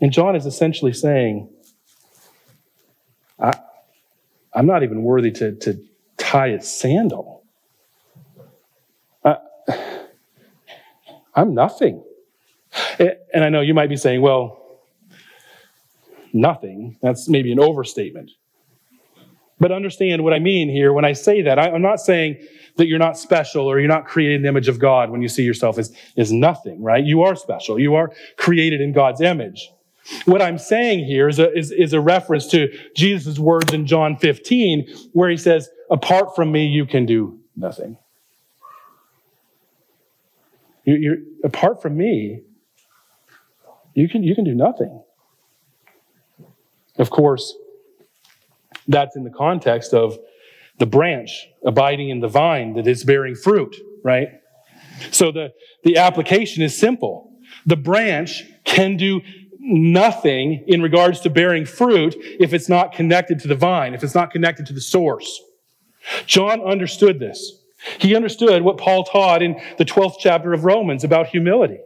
And 0.00 0.12
John 0.12 0.34
is 0.34 0.46
essentially 0.46 0.92
saying, 0.92 1.50
I, 3.38 3.52
I'm 4.54 4.66
not 4.66 4.82
even 4.82 5.02
worthy 5.02 5.30
to, 5.32 5.54
to 5.56 5.82
tie 6.16 6.48
a 6.48 6.62
sandal. 6.62 7.44
I, 9.24 9.36
I'm 11.34 11.54
nothing. 11.54 12.02
And 12.98 13.44
I 13.44 13.48
know 13.48 13.60
you 13.60 13.74
might 13.74 13.88
be 13.88 13.96
saying, 13.96 14.22
well, 14.22 14.80
nothing. 16.32 16.96
That's 17.02 17.28
maybe 17.28 17.52
an 17.52 17.60
overstatement. 17.60 18.30
But 19.60 19.72
understand 19.72 20.24
what 20.24 20.32
I 20.32 20.38
mean 20.38 20.70
here 20.70 20.92
when 20.92 21.04
I 21.04 21.12
say 21.12 21.42
that. 21.42 21.58
I, 21.58 21.68
am 21.68 21.82
not 21.82 22.00
saying 22.00 22.38
that 22.76 22.86
you're 22.86 22.98
not 22.98 23.18
special 23.18 23.66
or 23.66 23.78
you're 23.78 23.88
not 23.88 24.06
created 24.06 24.36
in 24.36 24.42
the 24.42 24.48
image 24.48 24.68
of 24.68 24.78
God 24.78 25.10
when 25.10 25.20
you 25.20 25.28
see 25.28 25.42
yourself 25.42 25.78
as, 25.78 25.94
as 26.16 26.32
nothing, 26.32 26.82
right? 26.82 27.04
You 27.04 27.22
are 27.22 27.36
special. 27.36 27.78
You 27.78 27.94
are 27.94 28.10
created 28.38 28.80
in 28.80 28.92
God's 28.92 29.20
image. 29.20 29.70
What 30.24 30.40
I'm 30.40 30.56
saying 30.56 31.04
here 31.04 31.28
is 31.28 31.38
a, 31.38 31.56
is, 31.56 31.70
is 31.72 31.92
a 31.92 32.00
reference 32.00 32.46
to 32.48 32.72
Jesus' 32.96 33.38
words 33.38 33.74
in 33.74 33.86
John 33.86 34.16
15, 34.16 34.88
where 35.12 35.28
he 35.28 35.36
says, 35.36 35.68
apart 35.90 36.34
from 36.34 36.50
me, 36.50 36.66
you 36.66 36.86
can 36.86 37.04
do 37.04 37.38
nothing. 37.54 37.98
You, 40.84 40.96
you're, 40.96 41.16
apart 41.44 41.82
from 41.82 41.98
me, 41.98 42.40
you 43.94 44.08
can, 44.08 44.22
you 44.22 44.34
can 44.34 44.44
do 44.44 44.54
nothing. 44.54 45.02
Of 46.96 47.10
course, 47.10 47.54
that's 48.90 49.16
in 49.16 49.24
the 49.24 49.30
context 49.30 49.94
of 49.94 50.18
the 50.78 50.86
branch 50.86 51.46
abiding 51.64 52.10
in 52.10 52.20
the 52.20 52.28
vine 52.28 52.74
that 52.74 52.86
is 52.86 53.04
bearing 53.04 53.34
fruit, 53.34 53.76
right? 54.02 54.28
So 55.10 55.30
the, 55.30 55.52
the 55.84 55.96
application 55.98 56.62
is 56.62 56.76
simple. 56.76 57.32
The 57.66 57.76
branch 57.76 58.44
can 58.64 58.96
do 58.96 59.20
nothing 59.58 60.64
in 60.66 60.80
regards 60.82 61.20
to 61.20 61.30
bearing 61.30 61.66
fruit 61.66 62.16
if 62.18 62.52
it's 62.52 62.68
not 62.68 62.92
connected 62.92 63.38
to 63.40 63.48
the 63.48 63.54
vine, 63.54 63.94
if 63.94 64.02
it's 64.02 64.14
not 64.14 64.30
connected 64.30 64.66
to 64.66 64.72
the 64.72 64.80
source. 64.80 65.40
John 66.26 66.62
understood 66.62 67.20
this. 67.20 67.58
He 67.98 68.14
understood 68.14 68.62
what 68.62 68.78
Paul 68.78 69.04
taught 69.04 69.42
in 69.42 69.60
the 69.78 69.84
12th 69.84 70.16
chapter 70.18 70.52
of 70.52 70.64
Romans 70.64 71.04
about 71.04 71.28
humility. 71.28 71.78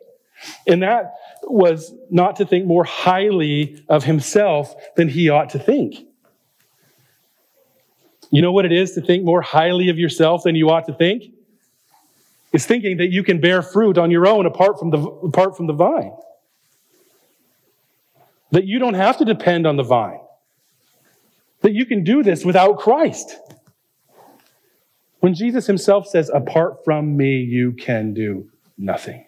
And 0.66 0.82
that 0.82 1.14
was 1.42 1.92
not 2.10 2.36
to 2.36 2.46
think 2.46 2.66
more 2.66 2.84
highly 2.84 3.84
of 3.88 4.04
himself 4.04 4.74
than 4.96 5.08
he 5.08 5.28
ought 5.28 5.50
to 5.50 5.58
think. 5.58 5.96
You 8.30 8.42
know 8.42 8.52
what 8.52 8.64
it 8.64 8.72
is 8.72 8.92
to 8.92 9.00
think 9.00 9.24
more 9.24 9.42
highly 9.42 9.88
of 9.88 9.98
yourself 9.98 10.42
than 10.44 10.54
you 10.54 10.70
ought 10.70 10.86
to 10.86 10.94
think? 10.94 11.24
It's 12.52 12.66
thinking 12.66 12.98
that 12.98 13.10
you 13.10 13.22
can 13.24 13.40
bear 13.40 13.62
fruit 13.62 13.98
on 13.98 14.10
your 14.10 14.26
own 14.26 14.46
apart 14.46 14.78
from 14.78 14.90
the, 14.90 14.98
apart 14.98 15.56
from 15.56 15.66
the 15.66 15.72
vine. 15.72 16.14
That 18.52 18.64
you 18.64 18.78
don't 18.78 18.94
have 18.94 19.18
to 19.18 19.24
depend 19.24 19.66
on 19.66 19.76
the 19.76 19.82
vine. 19.82 20.20
That 21.62 21.72
you 21.72 21.84
can 21.86 22.04
do 22.04 22.22
this 22.22 22.44
without 22.44 22.78
Christ. 22.78 23.36
When 25.20 25.34
Jesus 25.34 25.66
himself 25.66 26.06
says, 26.06 26.30
Apart 26.32 26.84
from 26.84 27.16
me, 27.16 27.38
you 27.38 27.72
can 27.72 28.14
do 28.14 28.50
nothing. 28.78 29.26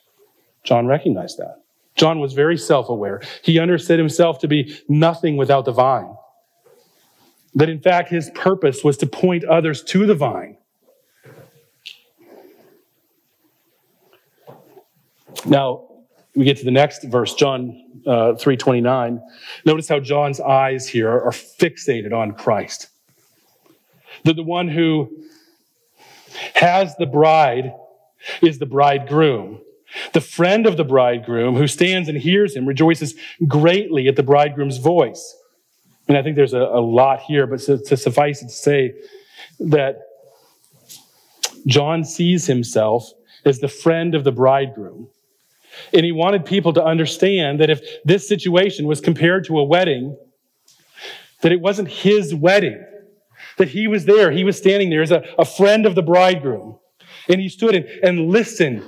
John 0.62 0.86
recognized 0.86 1.38
that. 1.38 1.62
John 1.96 2.20
was 2.20 2.34
very 2.34 2.58
self 2.58 2.88
aware. 2.88 3.22
He 3.42 3.58
understood 3.58 3.98
himself 3.98 4.38
to 4.40 4.48
be 4.48 4.78
nothing 4.88 5.36
without 5.36 5.64
the 5.64 5.72
vine 5.72 6.15
that 7.56 7.70
in 7.70 7.80
fact 7.80 8.10
his 8.10 8.30
purpose 8.34 8.84
was 8.84 8.98
to 8.98 9.06
point 9.06 9.42
others 9.44 9.82
to 9.82 10.06
the 10.06 10.14
vine. 10.14 10.58
Now, 15.46 15.88
we 16.34 16.44
get 16.44 16.58
to 16.58 16.64
the 16.64 16.70
next 16.70 17.04
verse, 17.04 17.34
John 17.34 17.82
uh, 18.06 18.34
3.29. 18.34 19.22
Notice 19.64 19.88
how 19.88 20.00
John's 20.00 20.38
eyes 20.38 20.86
here 20.86 21.10
are 21.10 21.30
fixated 21.30 22.12
on 22.12 22.32
Christ. 22.32 22.88
That 24.24 24.36
the 24.36 24.42
one 24.42 24.68
who 24.68 25.24
has 26.54 26.94
the 26.96 27.06
bride 27.06 27.74
is 28.42 28.58
the 28.58 28.66
bridegroom. 28.66 29.60
The 30.12 30.20
friend 30.20 30.66
of 30.66 30.76
the 30.76 30.84
bridegroom 30.84 31.54
who 31.54 31.68
stands 31.68 32.08
and 32.08 32.18
hears 32.18 32.54
him 32.54 32.66
rejoices 32.66 33.14
greatly 33.46 34.08
at 34.08 34.16
the 34.16 34.22
bridegroom's 34.22 34.78
voice. 34.78 35.36
And 36.08 36.16
I 36.16 36.22
think 36.22 36.36
there's 36.36 36.54
a, 36.54 36.60
a 36.60 36.80
lot 36.80 37.20
here, 37.20 37.46
but 37.46 37.60
to, 37.60 37.78
to 37.78 37.96
suffice 37.96 38.42
it 38.42 38.46
to 38.46 38.52
say 38.52 38.94
that 39.60 39.98
John 41.66 42.04
sees 42.04 42.46
himself 42.46 43.10
as 43.44 43.58
the 43.58 43.68
friend 43.68 44.14
of 44.14 44.24
the 44.24 44.32
bridegroom. 44.32 45.08
And 45.92 46.04
he 46.04 46.12
wanted 46.12 46.44
people 46.44 46.72
to 46.74 46.84
understand 46.84 47.60
that 47.60 47.70
if 47.70 47.80
this 48.04 48.26
situation 48.26 48.86
was 48.86 49.00
compared 49.00 49.44
to 49.46 49.58
a 49.58 49.64
wedding, 49.64 50.16
that 51.42 51.52
it 51.52 51.60
wasn't 51.60 51.88
his 51.88 52.34
wedding, 52.34 52.84
that 53.58 53.68
he 53.68 53.88
was 53.88 54.04
there. 54.04 54.30
He 54.30 54.44
was 54.44 54.56
standing 54.56 54.90
there 54.90 55.02
as 55.02 55.10
a, 55.10 55.24
a 55.38 55.44
friend 55.44 55.86
of 55.86 55.94
the 55.94 56.02
bridegroom. 56.02 56.78
And 57.28 57.40
he 57.40 57.48
stood 57.48 57.74
and, 57.74 57.84
and 58.02 58.30
listened 58.30 58.82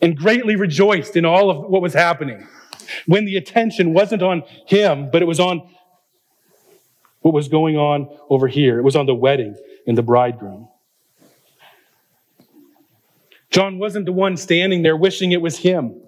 and 0.00 0.16
greatly 0.16 0.56
rejoiced 0.56 1.16
in 1.16 1.24
all 1.24 1.50
of 1.50 1.70
what 1.70 1.82
was 1.82 1.94
happening. 1.94 2.46
When 3.06 3.24
the 3.24 3.36
attention 3.36 3.94
wasn't 3.94 4.22
on 4.22 4.42
him, 4.66 5.10
but 5.10 5.22
it 5.22 5.24
was 5.24 5.40
on 5.40 5.68
what 7.26 7.34
was 7.34 7.48
going 7.48 7.76
on 7.76 8.08
over 8.30 8.46
here. 8.46 8.78
It 8.78 8.82
was 8.82 8.94
on 8.94 9.06
the 9.06 9.14
wedding 9.14 9.56
and 9.84 9.98
the 9.98 10.02
bridegroom. 10.02 10.68
John 13.50 13.80
wasn't 13.80 14.06
the 14.06 14.12
one 14.12 14.36
standing 14.36 14.82
there 14.82 14.96
wishing 14.96 15.32
it 15.32 15.42
was 15.42 15.58
him. 15.58 16.00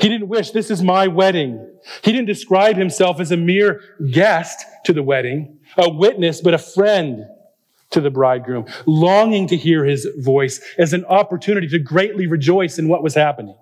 He 0.00 0.08
didn't 0.08 0.26
wish, 0.26 0.50
this 0.50 0.68
is 0.68 0.82
my 0.82 1.06
wedding. 1.06 1.78
He 2.02 2.10
didn't 2.10 2.26
describe 2.26 2.76
himself 2.76 3.20
as 3.20 3.30
a 3.30 3.36
mere 3.36 3.82
guest 4.10 4.64
to 4.86 4.92
the 4.92 5.02
wedding, 5.02 5.60
a 5.76 5.88
witness, 5.88 6.40
but 6.40 6.54
a 6.54 6.58
friend 6.58 7.26
to 7.90 8.00
the 8.00 8.10
bridegroom, 8.10 8.66
longing 8.86 9.46
to 9.46 9.56
hear 9.56 9.84
his 9.84 10.08
voice 10.18 10.60
as 10.76 10.92
an 10.92 11.04
opportunity 11.04 11.68
to 11.68 11.78
greatly 11.78 12.26
rejoice 12.26 12.80
in 12.80 12.88
what 12.88 13.04
was 13.04 13.14
happening. 13.14 13.54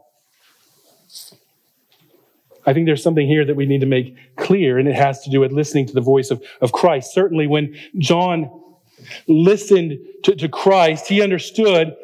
I 2.64 2.72
think 2.72 2.86
there's 2.86 3.02
something 3.02 3.26
here 3.26 3.44
that 3.44 3.56
we 3.56 3.66
need 3.66 3.80
to 3.80 3.86
make 3.86 4.16
clear, 4.36 4.78
and 4.78 4.88
it 4.88 4.94
has 4.94 5.22
to 5.24 5.30
do 5.30 5.40
with 5.40 5.52
listening 5.52 5.86
to 5.86 5.92
the 5.92 6.00
voice 6.00 6.30
of, 6.30 6.42
of 6.60 6.72
Christ. 6.72 7.12
Certainly, 7.12 7.48
when 7.48 7.74
John 7.98 8.50
listened 9.26 9.98
to, 10.24 10.36
to 10.36 10.48
Christ, 10.48 11.08
he 11.08 11.22
understood 11.22 11.96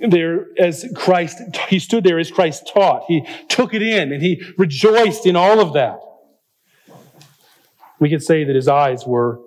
there 0.00 0.46
as 0.58 0.86
Christ, 0.94 1.40
he 1.68 1.78
stood 1.78 2.04
there 2.04 2.18
as 2.18 2.30
Christ 2.30 2.70
taught. 2.72 3.04
He 3.06 3.26
took 3.48 3.74
it 3.74 3.82
in 3.82 4.12
and 4.12 4.22
he 4.22 4.42
rejoiced 4.56 5.26
in 5.26 5.36
all 5.36 5.60
of 5.60 5.74
that. 5.74 5.98
We 7.98 8.08
could 8.08 8.22
say 8.22 8.44
that 8.44 8.56
his 8.56 8.68
eyes 8.68 9.06
were 9.06 9.40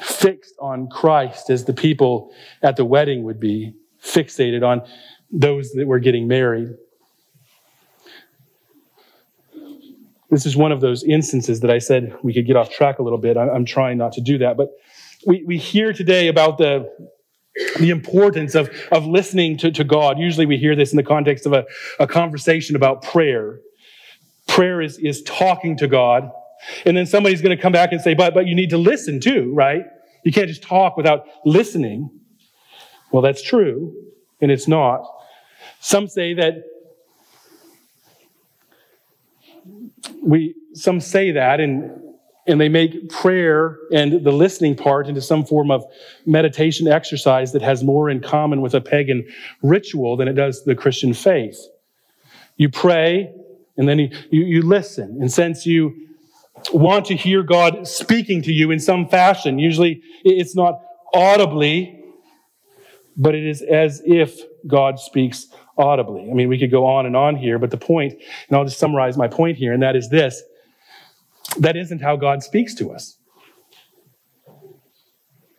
fixed 0.00 0.54
on 0.58 0.88
Christ 0.88 1.50
as 1.50 1.66
the 1.66 1.74
people 1.74 2.32
at 2.62 2.76
the 2.76 2.84
wedding 2.84 3.24
would 3.24 3.40
be 3.40 3.74
fixated 4.02 4.66
on 4.66 4.82
those 5.30 5.70
that 5.72 5.86
were 5.86 5.98
getting 5.98 6.26
married. 6.26 6.68
This 10.34 10.46
is 10.46 10.56
one 10.56 10.72
of 10.72 10.80
those 10.80 11.04
instances 11.04 11.60
that 11.60 11.70
I 11.70 11.78
said 11.78 12.12
we 12.24 12.34
could 12.34 12.44
get 12.44 12.56
off 12.56 12.68
track 12.68 12.98
a 12.98 13.04
little 13.04 13.20
bit. 13.20 13.36
I'm 13.36 13.64
trying 13.64 13.98
not 13.98 14.10
to 14.14 14.20
do 14.20 14.36
that. 14.38 14.56
But 14.56 14.70
we, 15.24 15.44
we 15.46 15.58
hear 15.58 15.92
today 15.92 16.26
about 16.26 16.58
the 16.58 16.90
the 17.78 17.90
importance 17.90 18.56
of, 18.56 18.68
of 18.90 19.06
listening 19.06 19.56
to, 19.58 19.70
to 19.70 19.84
God. 19.84 20.18
Usually 20.18 20.44
we 20.44 20.56
hear 20.56 20.74
this 20.74 20.92
in 20.92 20.96
the 20.96 21.04
context 21.04 21.46
of 21.46 21.52
a, 21.52 21.64
a 22.00 22.08
conversation 22.08 22.74
about 22.74 23.00
prayer. 23.02 23.60
Prayer 24.48 24.82
is, 24.82 24.98
is 24.98 25.22
talking 25.22 25.76
to 25.76 25.86
God. 25.86 26.28
And 26.84 26.96
then 26.96 27.06
somebody's 27.06 27.40
going 27.40 27.56
to 27.56 27.62
come 27.62 27.70
back 27.70 27.92
and 27.92 28.00
say, 28.00 28.14
but, 28.14 28.34
but 28.34 28.48
you 28.48 28.56
need 28.56 28.70
to 28.70 28.78
listen 28.78 29.20
too, 29.20 29.52
right? 29.54 29.84
You 30.24 30.32
can't 30.32 30.48
just 30.48 30.64
talk 30.64 30.96
without 30.96 31.26
listening. 31.44 32.10
Well, 33.12 33.22
that's 33.22 33.40
true, 33.40 33.94
and 34.40 34.50
it's 34.50 34.66
not. 34.66 35.06
Some 35.78 36.08
say 36.08 36.34
that 36.34 36.54
we, 40.22 40.54
some 40.74 41.00
say 41.00 41.32
that, 41.32 41.60
and 41.60 41.90
and 42.46 42.60
they 42.60 42.68
make 42.68 43.08
prayer 43.08 43.78
and 43.92 44.24
the 44.24 44.32
listening 44.32 44.76
part 44.76 45.08
into 45.08 45.20
some 45.20 45.44
form 45.44 45.70
of 45.70 45.84
meditation 46.26 46.86
exercise 46.86 47.52
that 47.52 47.62
has 47.62 47.82
more 47.82 48.10
in 48.10 48.20
common 48.20 48.60
with 48.60 48.74
a 48.74 48.80
pagan 48.80 49.26
ritual 49.62 50.16
than 50.16 50.28
it 50.28 50.34
does 50.34 50.64
the 50.64 50.74
Christian 50.74 51.14
faith. 51.14 51.58
You 52.56 52.68
pray 52.68 53.32
and 53.76 53.88
then 53.88 53.98
you, 53.98 54.10
you, 54.30 54.44
you 54.44 54.62
listen. 54.62 55.18
And 55.20 55.32
since 55.32 55.66
you 55.66 55.94
want 56.72 57.06
to 57.06 57.16
hear 57.16 57.42
God 57.42 57.86
speaking 57.88 58.42
to 58.42 58.52
you 58.52 58.70
in 58.70 58.78
some 58.78 59.08
fashion, 59.08 59.58
usually 59.58 60.02
it's 60.22 60.54
not 60.54 60.80
audibly, 61.12 62.00
but 63.16 63.34
it 63.34 63.46
is 63.46 63.62
as 63.62 64.02
if 64.04 64.40
God 64.66 64.98
speaks 64.98 65.48
audibly. 65.76 66.28
I 66.30 66.34
mean, 66.34 66.48
we 66.48 66.58
could 66.58 66.70
go 66.70 66.86
on 66.86 67.06
and 67.06 67.16
on 67.16 67.36
here, 67.36 67.58
but 67.58 67.70
the 67.70 67.76
point, 67.76 68.12
and 68.48 68.56
I'll 68.56 68.64
just 68.64 68.78
summarize 68.78 69.16
my 69.16 69.28
point 69.28 69.56
here, 69.56 69.72
and 69.72 69.82
that 69.82 69.96
is 69.96 70.08
this 70.08 70.42
that 71.58 71.76
isn't 71.76 72.00
how 72.00 72.16
God 72.16 72.42
speaks 72.42 72.74
to 72.74 72.90
us. 72.90 73.18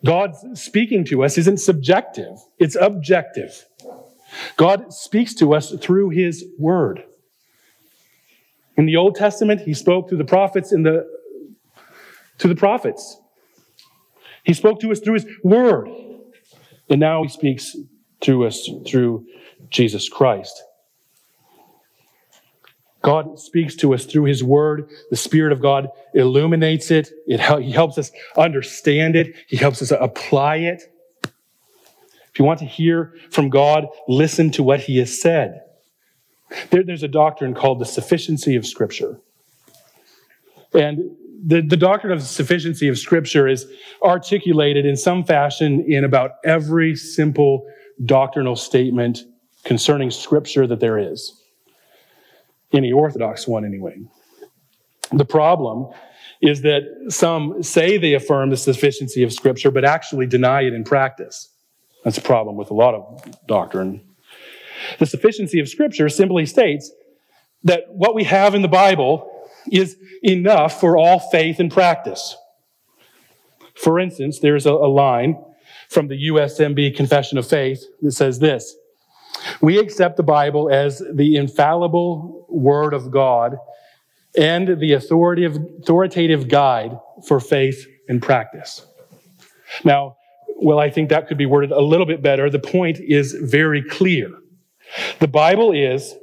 God 0.04 0.34
speaking 0.54 1.04
to 1.06 1.24
us 1.24 1.38
isn't 1.38 1.58
subjective, 1.58 2.38
it's 2.58 2.76
objective. 2.76 3.66
God 4.56 4.92
speaks 4.92 5.34
to 5.34 5.54
us 5.54 5.72
through 5.80 6.10
his 6.10 6.44
word. 6.58 7.04
In 8.76 8.84
the 8.84 8.96
Old 8.96 9.14
Testament, 9.14 9.62
he 9.62 9.72
spoke 9.72 10.08
through 10.08 10.18
the 10.18 10.24
prophets 10.24 10.72
in 10.72 10.82
the 10.82 11.06
to 12.38 12.48
the 12.48 12.54
prophets. 12.54 13.18
He 14.44 14.52
spoke 14.52 14.80
to 14.80 14.92
us 14.92 15.00
through 15.00 15.14
his 15.14 15.26
word. 15.42 15.88
And 16.88 17.00
now 17.00 17.22
he 17.22 17.28
speaks 17.28 17.74
to 18.20 18.46
us 18.46 18.68
through 18.86 19.26
Jesus 19.70 20.08
Christ. 20.08 20.62
God 23.02 23.38
speaks 23.38 23.76
to 23.76 23.94
us 23.94 24.04
through 24.04 24.24
His 24.24 24.42
Word. 24.42 24.90
The 25.10 25.16
Spirit 25.16 25.52
of 25.52 25.62
God 25.62 25.88
illuminates 26.12 26.90
it. 26.90 27.10
it. 27.28 27.40
He 27.62 27.70
helps 27.70 27.98
us 27.98 28.10
understand 28.36 29.14
it. 29.14 29.36
He 29.46 29.56
helps 29.56 29.80
us 29.80 29.92
apply 29.92 30.56
it. 30.56 30.82
If 31.22 32.40
you 32.40 32.44
want 32.44 32.58
to 32.58 32.64
hear 32.64 33.14
from 33.30 33.48
God, 33.48 33.86
listen 34.08 34.50
to 34.52 34.64
what 34.64 34.80
He 34.80 34.98
has 34.98 35.20
said. 35.20 35.62
There, 36.70 36.82
there's 36.82 37.04
a 37.04 37.08
doctrine 37.08 37.54
called 37.54 37.78
the 37.78 37.84
sufficiency 37.84 38.56
of 38.56 38.66
Scripture. 38.66 39.20
And 40.74 41.16
the, 41.44 41.60
the 41.60 41.76
doctrine 41.76 42.12
of 42.12 42.22
sufficiency 42.22 42.88
of 42.88 42.98
Scripture 42.98 43.46
is 43.46 43.66
articulated 44.02 44.84
in 44.84 44.96
some 44.96 45.22
fashion 45.22 45.84
in 45.86 46.02
about 46.02 46.32
every 46.44 46.96
simple 46.96 47.66
doctrinal 48.04 48.56
statement 48.56 49.20
concerning 49.66 50.10
Scripture 50.10 50.66
that 50.66 50.80
there 50.80 50.96
is 50.96 51.42
any 52.72 52.92
Orthodox 52.92 53.46
one 53.46 53.64
anyway. 53.64 53.98
The 55.12 55.24
problem 55.24 55.92
is 56.40 56.62
that 56.62 56.82
some 57.08 57.62
say 57.62 57.98
they 57.98 58.14
affirm 58.14 58.50
the 58.50 58.56
sufficiency 58.56 59.22
of 59.22 59.32
Scripture, 59.32 59.70
but 59.70 59.84
actually 59.84 60.26
deny 60.26 60.62
it 60.62 60.72
in 60.72 60.84
practice. 60.84 61.50
That's 62.04 62.18
a 62.18 62.22
problem 62.22 62.56
with 62.56 62.70
a 62.70 62.74
lot 62.74 62.94
of 62.94 63.46
doctrine. 63.48 64.02
The 64.98 65.06
sufficiency 65.06 65.58
of 65.58 65.68
Scripture 65.68 66.08
simply 66.08 66.46
states 66.46 66.92
that 67.64 67.84
what 67.88 68.14
we 68.14 68.24
have 68.24 68.54
in 68.54 68.62
the 68.62 68.68
Bible 68.68 69.28
is 69.72 69.96
enough 70.22 70.78
for 70.78 70.96
all 70.96 71.18
faith 71.18 71.58
and 71.58 71.72
practice. 71.72 72.36
For 73.74 73.98
instance, 73.98 74.38
there's 74.38 74.66
a, 74.66 74.72
a 74.72 74.88
line 74.88 75.42
from 75.88 76.06
the 76.06 76.28
USMB 76.28 76.96
Confession 76.96 77.38
of 77.38 77.46
Faith 77.46 77.84
that 78.02 78.12
says 78.12 78.38
this 78.38 78.76
we 79.60 79.78
accept 79.78 80.16
the 80.16 80.22
Bible 80.22 80.70
as 80.70 81.02
the 81.12 81.36
infallible 81.36 82.46
Word 82.48 82.94
of 82.94 83.10
God 83.10 83.56
and 84.36 84.80
the 84.80 84.92
authoritative, 84.92 86.48
guide 86.48 86.98
for 87.26 87.40
faith 87.40 87.86
and 88.08 88.22
practice. 88.22 88.86
Now, 89.84 90.16
well, 90.58 90.78
I 90.78 90.90
think 90.90 91.10
that 91.10 91.28
could 91.28 91.38
be 91.38 91.46
worded 91.46 91.70
a 91.70 91.80
little 91.80 92.06
bit 92.06 92.22
better. 92.22 92.48
The 92.50 92.58
point 92.58 92.98
is 93.00 93.32
very 93.32 93.82
clear. 93.82 94.30
The 95.18 95.28
Bible 95.28 95.72
is, 95.72 96.14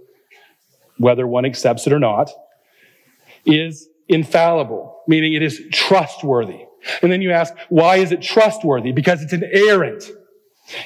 whether 0.98 1.28
one 1.28 1.46
accepts 1.46 1.86
it 1.88 1.94
or 1.94 2.00
not, 2.00 2.30
is 3.46 3.88
infallible, 4.08 5.02
meaning 5.08 5.34
it 5.34 5.42
is 5.42 5.62
trustworthy. 5.72 6.66
And 7.02 7.12
then 7.12 7.22
you 7.22 7.32
ask, 7.32 7.54
why 7.70 7.98
is 7.98 8.12
it 8.12 8.22
trustworthy? 8.22 8.92
Because 8.92 9.22
it's 9.22 9.34
inerrant. 9.34 10.04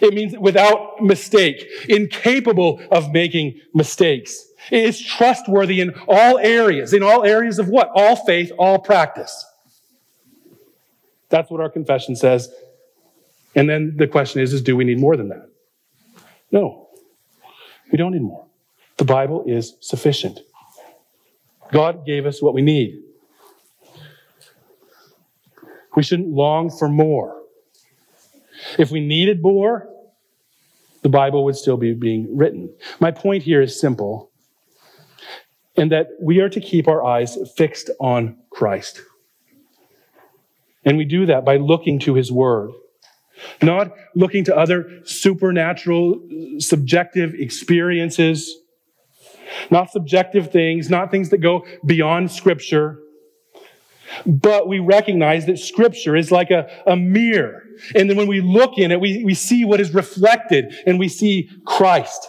It 0.02 0.14
means 0.14 0.36
without 0.38 1.02
mistake, 1.02 1.66
incapable 1.88 2.82
of 2.92 3.12
making 3.12 3.60
mistakes. 3.74 4.48
It 4.72 4.84
is 4.84 5.00
trustworthy 5.00 5.82
in 5.82 5.94
all 6.08 6.38
areas. 6.40 6.94
In 6.94 7.04
all 7.04 7.24
areas 7.24 7.60
of 7.60 7.70
what? 7.70 7.90
All 7.94 8.16
faith, 8.16 8.52
all 8.58 8.80
practice. 8.80 9.46
That's 11.30 11.50
what 11.52 11.62
our 11.62 11.70
confession 11.70 12.16
says. 12.16 12.50
And 13.56 13.70
then 13.70 13.96
the 13.98 14.08
question 14.08 14.42
is, 14.42 14.54
is 14.54 14.62
do 14.62 14.76
we 14.76 14.84
need 14.84 15.00
more 15.00 15.16
than 15.16 15.30
that? 15.30 15.50
No. 16.52 16.90
We 17.92 17.98
don't 17.98 18.14
need 18.14 18.22
more. 18.22 18.46
The 18.98 19.06
Bible 19.06 19.44
is 19.46 19.76
sufficient. 19.80 20.40
God 21.72 22.06
gave 22.06 22.26
us 22.26 22.42
what 22.42 22.54
we 22.54 22.62
need. 22.62 23.04
We 25.96 26.04
shouldn't 26.04 26.30
long 26.30 26.70
for 26.70 26.88
more. 26.88 27.37
If 28.78 28.92
we 28.92 29.00
needed 29.00 29.42
more, 29.42 29.90
the 31.02 31.10
Bible 31.10 31.44
would 31.46 31.56
still 31.56 31.78
be 31.78 31.94
being 31.94 32.36
written. 32.36 32.74
My 33.00 33.12
point 33.12 33.44
here 33.44 33.62
is 33.62 33.80
simple, 33.80 34.32
in 35.76 35.90
that 35.90 36.08
we 36.20 36.40
are 36.40 36.50
to 36.50 36.60
keep 36.60 36.88
our 36.88 37.04
eyes 37.04 37.38
fixed 37.56 37.90
on 38.00 38.38
Christ. 38.50 39.02
And 40.84 40.98
we 40.98 41.06
do 41.06 41.26
that 41.28 41.46
by 41.46 41.58
looking 41.58 42.00
to 42.00 42.16
his 42.16 42.32
word, 42.32 42.72
not 43.62 43.92
looking 44.16 44.44
to 44.46 44.56
other 44.56 45.02
supernatural, 45.04 46.20
subjective 46.60 47.34
experiences, 47.36 48.56
not 49.70 49.92
subjective 49.92 50.52
things, 50.52 50.90
not 50.90 51.12
things 51.12 51.30
that 51.30 51.40
go 51.40 51.66
beyond 51.86 52.32
scripture. 52.32 53.00
But 54.26 54.68
we 54.68 54.80
recognize 54.80 55.46
that 55.46 55.60
scripture 55.60 56.16
is 56.16 56.32
like 56.32 56.52
a, 56.52 56.70
a 56.86 56.96
mirror. 56.96 57.64
And 57.96 58.10
then 58.10 58.18
when 58.18 58.28
we 58.28 58.42
look 58.42 58.78
in 58.78 58.92
it, 58.92 59.00
we, 59.00 59.24
we 59.24 59.34
see 59.34 59.66
what 59.66 59.80
is 59.80 59.94
reflected 59.94 60.74
and 60.86 61.00
we 61.00 61.08
see 61.10 61.50
Christ. 61.66 62.28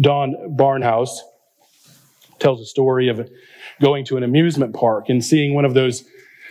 Don 0.00 0.56
Barnhouse 0.56 1.18
tells 2.38 2.60
a 2.60 2.66
story 2.66 3.08
of 3.08 3.30
going 3.80 4.04
to 4.06 4.16
an 4.16 4.22
amusement 4.22 4.74
park 4.74 5.08
and 5.08 5.24
seeing 5.24 5.54
one 5.54 5.64
of 5.64 5.74
those 5.74 6.04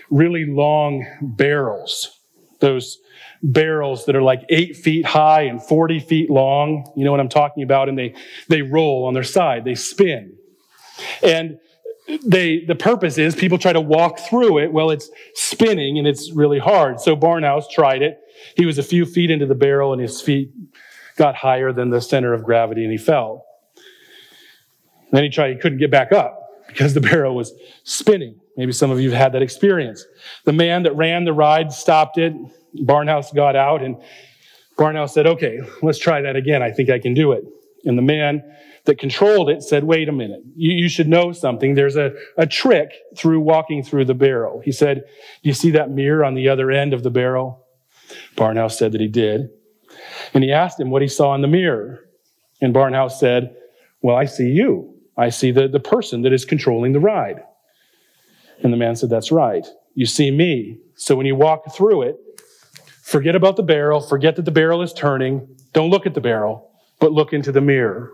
really 0.09 0.45
long 0.45 1.05
barrels, 1.21 2.19
those 2.59 2.99
barrels 3.41 4.05
that 4.05 4.15
are 4.15 4.21
like 4.21 4.43
eight 4.49 4.77
feet 4.77 5.05
high 5.05 5.41
and 5.41 5.61
40 5.61 5.99
feet 5.99 6.29
long. 6.29 6.91
You 6.95 7.03
know 7.03 7.11
what 7.11 7.19
I'm 7.19 7.29
talking 7.29 7.63
about? 7.63 7.89
And 7.89 7.97
they, 7.97 8.15
they 8.47 8.61
roll 8.61 9.05
on 9.05 9.13
their 9.13 9.23
side, 9.23 9.65
they 9.65 9.75
spin. 9.75 10.37
And 11.21 11.59
they, 12.25 12.65
the 12.65 12.75
purpose 12.75 13.17
is 13.17 13.35
people 13.35 13.57
try 13.57 13.73
to 13.73 13.81
walk 13.81 14.19
through 14.19 14.59
it. 14.59 14.71
Well, 14.71 14.91
it's 14.91 15.09
spinning 15.35 15.97
and 15.97 16.07
it's 16.07 16.31
really 16.31 16.59
hard. 16.59 16.99
So 16.99 17.15
Barnhouse 17.15 17.69
tried 17.69 18.01
it. 18.01 18.19
He 18.55 18.65
was 18.65 18.77
a 18.77 18.83
few 18.83 19.05
feet 19.05 19.31
into 19.31 19.45
the 19.45 19.55
barrel 19.55 19.93
and 19.93 20.01
his 20.01 20.21
feet 20.21 20.51
got 21.15 21.35
higher 21.35 21.71
than 21.71 21.89
the 21.89 22.01
center 22.01 22.33
of 22.33 22.43
gravity 22.43 22.83
and 22.83 22.91
he 22.91 22.97
fell. 22.97 23.45
Then 25.11 25.23
he 25.23 25.29
tried, 25.29 25.51
he 25.51 25.59
couldn't 25.59 25.77
get 25.77 25.91
back 25.91 26.11
up 26.11 26.49
because 26.67 26.93
the 26.93 27.01
barrel 27.09 27.35
was 27.35 27.53
spinning. 27.83 28.39
Maybe 28.57 28.71
some 28.71 28.91
of 28.91 28.99
you 28.99 29.11
have 29.11 29.19
had 29.19 29.33
that 29.33 29.41
experience. 29.41 30.05
The 30.43 30.53
man 30.53 30.83
that 30.83 30.95
ran 30.95 31.23
the 31.23 31.33
ride 31.33 31.71
stopped 31.71 32.17
it. 32.17 32.33
Barnhouse 32.75 33.33
got 33.33 33.55
out 33.55 33.81
and 33.81 34.01
Barnhouse 34.77 35.11
said, 35.11 35.27
okay, 35.27 35.59
let's 35.81 35.99
try 35.99 36.21
that 36.21 36.35
again. 36.35 36.61
I 36.61 36.71
think 36.71 36.89
I 36.89 36.99
can 36.99 37.13
do 37.13 37.31
it. 37.31 37.43
And 37.85 37.97
the 37.97 38.01
man 38.01 38.43
that 38.85 38.99
controlled 38.99 39.49
it 39.49 39.63
said, 39.63 39.85
wait 39.85 40.09
a 40.09 40.11
minute, 40.11 40.41
you, 40.55 40.73
you 40.73 40.89
should 40.89 41.07
know 41.07 41.31
something. 41.31 41.75
There's 41.75 41.95
a, 41.95 42.13
a 42.37 42.45
trick 42.45 42.91
through 43.15 43.39
walking 43.39 43.83
through 43.83 44.05
the 44.05 44.13
barrel. 44.13 44.61
He 44.63 44.71
said, 44.71 45.03
you 45.41 45.53
see 45.53 45.71
that 45.71 45.89
mirror 45.89 46.25
on 46.25 46.35
the 46.35 46.49
other 46.49 46.69
end 46.69 46.93
of 46.93 47.03
the 47.03 47.09
barrel? 47.09 47.65
Barnhouse 48.35 48.73
said 48.73 48.91
that 48.91 49.01
he 49.01 49.07
did. 49.07 49.49
And 50.33 50.43
he 50.43 50.51
asked 50.51 50.79
him 50.79 50.89
what 50.89 51.01
he 51.01 51.07
saw 51.07 51.33
in 51.33 51.41
the 51.41 51.47
mirror. 51.47 52.09
And 52.61 52.73
Barnhouse 52.73 53.13
said, 53.13 53.55
well, 54.01 54.17
I 54.17 54.25
see 54.25 54.49
you. 54.49 54.93
I 55.17 55.29
see 55.29 55.51
the, 55.51 55.67
the 55.67 55.79
person 55.79 56.23
that 56.23 56.33
is 56.33 56.45
controlling 56.45 56.93
the 56.93 56.99
ride. 56.99 57.43
And 58.61 58.71
the 58.71 58.77
man 58.77 58.95
said, 58.95 59.09
That's 59.09 59.31
right. 59.31 59.65
You 59.93 60.05
see 60.05 60.31
me. 60.31 60.79
So 60.95 61.15
when 61.15 61.25
you 61.25 61.35
walk 61.35 61.73
through 61.73 62.03
it, 62.03 62.17
forget 63.01 63.35
about 63.35 63.55
the 63.55 63.63
barrel, 63.63 64.01
forget 64.01 64.35
that 64.37 64.45
the 64.45 64.51
barrel 64.51 64.81
is 64.81 64.93
turning. 64.93 65.47
Don't 65.73 65.89
look 65.89 66.05
at 66.05 66.13
the 66.13 66.21
barrel, 66.21 66.71
but 66.99 67.11
look 67.11 67.33
into 67.33 67.51
the 67.51 67.61
mirror. 67.61 68.11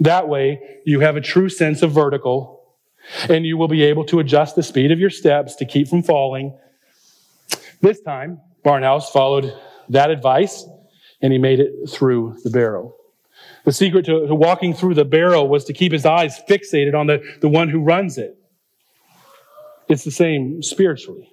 That 0.00 0.28
way, 0.28 0.80
you 0.84 1.00
have 1.00 1.16
a 1.16 1.20
true 1.20 1.48
sense 1.48 1.82
of 1.82 1.92
vertical, 1.92 2.62
and 3.28 3.46
you 3.46 3.56
will 3.56 3.68
be 3.68 3.82
able 3.82 4.04
to 4.06 4.18
adjust 4.18 4.56
the 4.56 4.62
speed 4.62 4.92
of 4.92 4.98
your 4.98 5.10
steps 5.10 5.54
to 5.56 5.64
keep 5.64 5.88
from 5.88 6.02
falling. 6.02 6.56
This 7.80 8.00
time, 8.00 8.40
Barnhouse 8.64 9.10
followed 9.10 9.54
that 9.88 10.10
advice, 10.10 10.66
and 11.22 11.32
he 11.32 11.38
made 11.38 11.60
it 11.60 11.88
through 11.88 12.36
the 12.44 12.50
barrel. 12.50 12.96
The 13.64 13.72
secret 13.72 14.06
to, 14.06 14.26
to 14.26 14.34
walking 14.34 14.74
through 14.74 14.94
the 14.94 15.04
barrel 15.04 15.48
was 15.48 15.64
to 15.66 15.72
keep 15.72 15.92
his 15.92 16.06
eyes 16.06 16.40
fixated 16.48 16.94
on 16.94 17.06
the, 17.06 17.22
the 17.40 17.48
one 17.48 17.68
who 17.68 17.80
runs 17.80 18.18
it. 18.18 18.36
It's 19.88 20.04
the 20.04 20.10
same 20.10 20.62
spiritually. 20.62 21.32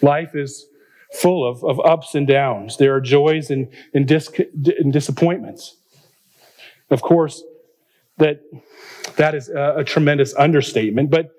Life 0.00 0.34
is 0.34 0.66
full 1.12 1.48
of, 1.48 1.64
of 1.64 1.80
ups 1.80 2.14
and 2.14 2.26
downs. 2.26 2.76
There 2.76 2.94
are 2.94 3.00
joys 3.00 3.50
and, 3.50 3.68
and, 3.94 4.06
dis, 4.06 4.30
and 4.78 4.92
disappointments. 4.92 5.76
Of 6.90 7.02
course, 7.02 7.42
that, 8.16 8.42
that 9.16 9.34
is 9.34 9.48
a, 9.48 9.76
a 9.78 9.84
tremendous 9.84 10.34
understatement, 10.34 11.10
but 11.10 11.30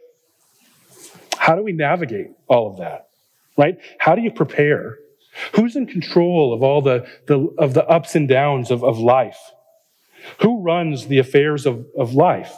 how 1.38 1.56
do 1.56 1.64
we 1.64 1.72
navigate 1.72 2.32
all 2.47 2.70
of 2.70 2.78
that? 2.78 3.10
Right? 3.58 3.78
How 4.00 4.16
do 4.16 4.22
you 4.22 4.32
prepare? 4.32 5.00
Who's 5.56 5.76
in 5.76 5.86
control 5.86 6.54
of 6.54 6.64
all 6.64 6.82
the, 6.82 7.08
the, 7.28 7.54
of 7.58 7.74
the 7.74 7.86
ups 7.88 8.16
and 8.16 8.28
downs 8.28 8.72
of, 8.72 8.84
of 8.84 9.00
life? 9.00 9.39
Who 10.41 10.62
runs 10.62 11.08
the 11.08 11.18
affairs 11.18 11.66
of, 11.66 11.86
of 11.97 12.14
life? 12.14 12.54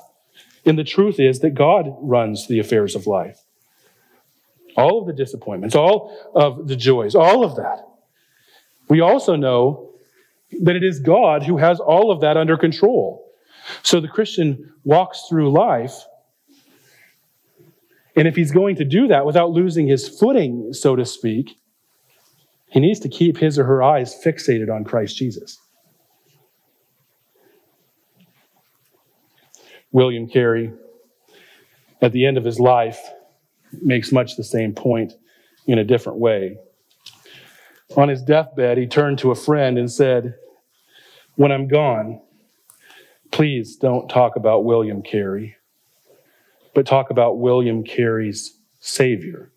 And 0.65 0.77
the 0.77 0.83
truth 0.83 1.19
is 1.19 1.39
that 1.39 1.53
God 1.53 1.87
runs 1.99 2.47
the 2.47 2.59
affairs 2.59 2.95
of 2.95 3.07
life. 3.07 3.39
All 4.77 5.01
of 5.01 5.07
the 5.07 5.13
disappointments, 5.13 5.75
all 5.75 6.31
of 6.33 6.67
the 6.67 6.75
joys, 6.75 7.15
all 7.15 7.43
of 7.43 7.55
that. 7.55 7.85
We 8.87 9.01
also 9.01 9.35
know 9.35 9.90
that 10.61 10.75
it 10.75 10.83
is 10.83 10.99
God 10.99 11.43
who 11.43 11.57
has 11.57 11.79
all 11.79 12.11
of 12.11 12.21
that 12.21 12.37
under 12.37 12.57
control. 12.57 13.25
So 13.83 13.99
the 13.99 14.07
Christian 14.07 14.73
walks 14.83 15.25
through 15.29 15.51
life, 15.51 15.93
and 18.15 18.27
if 18.27 18.35
he's 18.35 18.51
going 18.51 18.75
to 18.75 18.85
do 18.85 19.07
that 19.07 19.25
without 19.25 19.51
losing 19.51 19.87
his 19.87 20.07
footing, 20.07 20.73
so 20.73 20.95
to 20.95 21.05
speak, 21.05 21.57
he 22.69 22.79
needs 22.79 22.99
to 23.01 23.09
keep 23.09 23.37
his 23.37 23.57
or 23.57 23.63
her 23.65 23.81
eyes 23.83 24.15
fixated 24.23 24.73
on 24.73 24.83
Christ 24.83 25.17
Jesus. 25.17 25.59
William 29.91 30.27
Carey, 30.27 30.73
at 32.01 32.11
the 32.11 32.25
end 32.25 32.37
of 32.37 32.45
his 32.45 32.59
life, 32.59 32.99
makes 33.81 34.11
much 34.11 34.35
the 34.35 34.43
same 34.43 34.73
point 34.73 35.13
in 35.67 35.79
a 35.79 35.83
different 35.83 36.19
way. 36.19 36.57
On 37.97 38.07
his 38.07 38.21
deathbed, 38.21 38.77
he 38.77 38.87
turned 38.87 39.19
to 39.19 39.31
a 39.31 39.35
friend 39.35 39.77
and 39.77 39.91
said, 39.91 40.35
When 41.35 41.51
I'm 41.51 41.67
gone, 41.67 42.21
please 43.31 43.75
don't 43.75 44.09
talk 44.09 44.35
about 44.35 44.65
William 44.65 45.01
Carey, 45.01 45.55
but 46.73 46.85
talk 46.85 47.09
about 47.09 47.39
William 47.39 47.83
Carey's 47.83 48.57
Savior. 48.79 49.51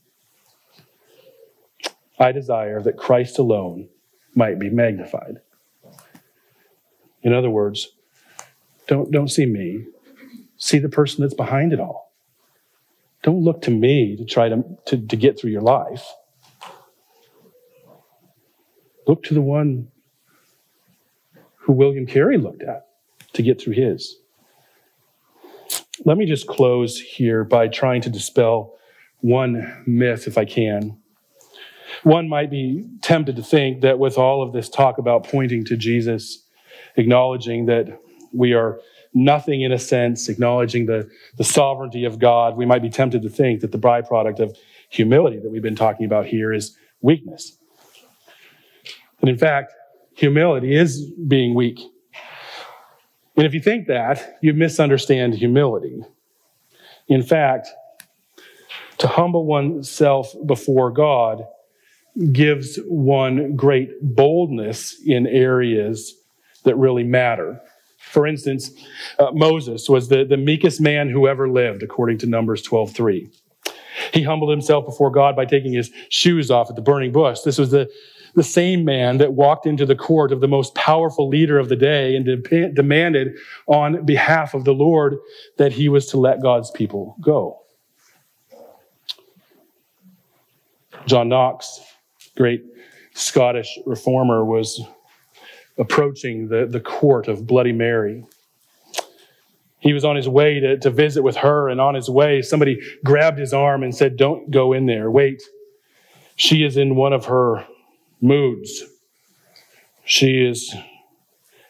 I 2.18 2.33
desire 2.33 2.81
that 2.83 2.97
Christ 2.97 3.39
alone 3.39 3.89
might 4.35 4.59
be 4.59 4.70
magnified. 4.70 5.41
In 7.22 7.33
other 7.33 7.51
words, 7.51 7.89
don't, 8.87 9.11
don't 9.11 9.29
see 9.29 9.47
me, 9.47 9.87
See 10.57 10.79
the 10.79 10.89
person 10.89 11.22
that's 11.22 11.35
behind 11.35 11.72
it 11.72 11.81
all. 11.81 12.12
Don't 13.22 13.43
look 13.43 13.62
to 13.62 13.70
me 13.70 14.16
to 14.16 14.25
try 14.25 14.49
to, 14.49 14.64
to, 14.87 14.97
to 14.97 15.16
get 15.16 15.39
through 15.39 15.51
your 15.51 15.62
life. 15.62 16.07
Look 19.07 19.22
to 19.25 19.35
the 19.35 19.43
one 19.43 19.89
who 21.64 21.72
William 21.72 22.06
Carey 22.06 22.36
looked 22.36 22.62
at 22.62 22.86
to 23.32 23.42
get 23.42 23.60
through 23.60 23.72
his. 23.72 24.18
Let 26.04 26.18
me 26.18 26.26
just 26.26 26.46
close 26.46 27.00
here 27.00 27.44
by 27.44 27.68
trying 27.68 28.02
to 28.02 28.10
dispel 28.10 28.76
one 29.20 29.82
myth, 29.86 30.26
if 30.26 30.36
I 30.36 30.44
can. 30.44 30.98
One 32.02 32.28
might 32.28 32.50
be 32.50 32.86
tempted 33.00 33.36
to 33.36 33.42
think 33.42 33.80
that 33.80 33.98
with 33.98 34.18
all 34.18 34.42
of 34.42 34.52
this 34.52 34.68
talk 34.68 34.98
about 34.98 35.24
pointing 35.24 35.64
to 35.66 35.76
Jesus, 35.76 36.44
acknowledging 36.96 37.66
that 37.66 37.98
we 38.32 38.52
are 38.52 38.78
nothing 39.14 39.62
in 39.62 39.72
a 39.72 39.78
sense, 39.78 40.28
acknowledging 40.28 40.84
the, 40.84 41.08
the 41.38 41.44
sovereignty 41.44 42.04
of 42.04 42.18
God, 42.18 42.56
we 42.56 42.66
might 42.66 42.82
be 42.82 42.90
tempted 42.90 43.22
to 43.22 43.30
think 43.30 43.60
that 43.60 43.72
the 43.72 43.78
byproduct 43.78 44.40
of 44.40 44.56
humility 44.90 45.38
that 45.38 45.50
we've 45.50 45.62
been 45.62 45.76
talking 45.76 46.04
about 46.04 46.26
here 46.26 46.52
is 46.52 46.76
weakness. 47.00 47.56
But 49.20 49.30
in 49.30 49.38
fact, 49.38 49.72
humility 50.14 50.74
is 50.76 51.10
being 51.28 51.54
weak. 51.54 51.80
And 53.36 53.46
if 53.46 53.54
you 53.54 53.60
think 53.60 53.88
that, 53.88 54.38
you 54.42 54.54
misunderstand 54.54 55.34
humility. 55.34 56.02
In 57.08 57.22
fact, 57.22 57.68
to 58.98 59.08
humble 59.08 59.44
oneself 59.44 60.34
before 60.46 60.90
God 60.90 61.44
gives 62.32 62.78
one 62.86 63.56
great 63.56 63.90
boldness 64.00 64.96
in 65.04 65.26
areas 65.26 66.14
that 66.64 66.76
really 66.76 67.02
matter. 67.02 67.60
For 67.98 68.26
instance, 68.26 68.70
uh, 69.18 69.32
Moses 69.32 69.88
was 69.88 70.08
the, 70.08 70.24
the 70.24 70.36
meekest 70.36 70.80
man 70.80 71.10
who 71.10 71.26
ever 71.26 71.48
lived, 71.48 71.82
according 71.82 72.18
to 72.18 72.26
Numbers 72.26 72.62
12:3. 72.62 73.28
He 74.12 74.22
humbled 74.22 74.50
himself 74.50 74.86
before 74.86 75.10
God 75.10 75.34
by 75.34 75.44
taking 75.44 75.72
his 75.72 75.90
shoes 76.08 76.50
off 76.50 76.70
at 76.70 76.76
the 76.76 76.82
burning 76.82 77.10
bush. 77.10 77.40
This 77.40 77.58
was 77.58 77.70
the, 77.70 77.90
the 78.35 78.43
same 78.43 78.85
man 78.85 79.18
that 79.18 79.32
walked 79.32 79.66
into 79.66 79.87
the 79.87 79.95
court 79.95 80.32
of 80.32 80.41
the 80.41 80.49
most 80.49 80.74
powerful 80.74 81.28
leader 81.28 81.59
of 81.59 81.68
the 81.68 81.76
day 81.76 82.16
and 82.16 82.24
de- 82.24 82.72
demanded 82.72 83.37
on 83.66 84.05
behalf 84.05 84.55
of 84.55 84.64
the 84.64 84.74
Lord 84.74 85.16
that 85.57 85.72
he 85.72 85.89
was 85.89 86.07
to 86.07 86.18
let 86.18 86.43
God's 86.43 86.70
people 86.70 87.16
go. 87.20 87.61
John 91.07 91.28
Knox, 91.28 91.80
great 92.37 92.64
Scottish 93.14 93.78
reformer, 93.87 94.45
was 94.45 94.82
approaching 95.78 96.49
the, 96.49 96.66
the 96.66 96.80
court 96.80 97.28
of 97.28 97.47
Bloody 97.47 97.72
Mary. 97.72 98.24
He 99.78 99.93
was 99.93 100.05
on 100.05 100.16
his 100.16 100.28
way 100.28 100.61
to, 100.61 100.78
to 100.78 100.91
visit 100.91 101.22
with 101.22 101.37
her, 101.37 101.68
and 101.68 101.80
on 101.80 101.95
his 101.95 102.09
way, 102.09 102.41
somebody 102.43 102.80
grabbed 103.05 103.39
his 103.39 103.53
arm 103.53 103.82
and 103.82 103.95
said, 103.95 104.16
Don't 104.16 104.51
go 104.51 104.72
in 104.72 104.87
there. 104.87 105.11
Wait. 105.11 105.43
She 106.37 106.64
is 106.64 106.76
in 106.76 106.97
one 106.97 107.12
of 107.12 107.26
her 107.26 107.64
moods. 108.25 108.83
She 110.05 110.45
is 110.45 110.75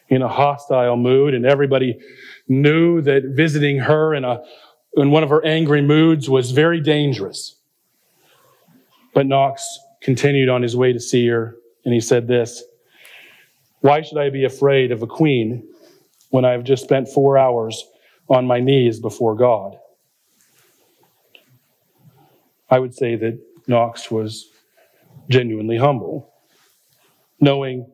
in 0.09 0.21
a 0.21 0.27
hostile 0.27 0.97
mood, 0.97 1.33
and 1.33 1.45
everybody 1.45 1.99
knew 2.47 3.01
that 3.01 3.23
visiting 3.35 3.79
her 3.79 4.13
in, 4.13 4.23
a, 4.23 4.41
in 4.95 5.11
one 5.11 5.23
of 5.23 5.29
her 5.29 5.45
angry 5.45 5.81
moods 5.81 6.29
was 6.29 6.51
very 6.51 6.79
dangerous. 6.79 7.55
But 9.13 9.25
Knox 9.25 9.79
continued 10.01 10.49
on 10.49 10.61
his 10.61 10.75
way 10.75 10.93
to 10.93 10.99
see 10.99 11.27
her, 11.27 11.55
and 11.83 11.93
he 11.93 11.99
said 11.99 12.27
this 12.27 12.63
Why 13.81 14.01
should 14.01 14.17
I 14.17 14.29
be 14.29 14.45
afraid 14.45 14.91
of 14.91 15.01
a 15.01 15.07
queen 15.07 15.67
when 16.29 16.45
I 16.45 16.51
have 16.51 16.63
just 16.63 16.83
spent 16.83 17.09
four 17.09 17.37
hours 17.37 17.83
on 18.29 18.45
my 18.45 18.59
knees 18.59 18.99
before 18.99 19.35
God? 19.35 19.77
I 22.69 22.79
would 22.79 22.93
say 22.93 23.15
that 23.15 23.39
Knox 23.67 24.11
was 24.11 24.49
genuinely 25.29 25.77
humble, 25.77 26.31
knowing 27.39 27.91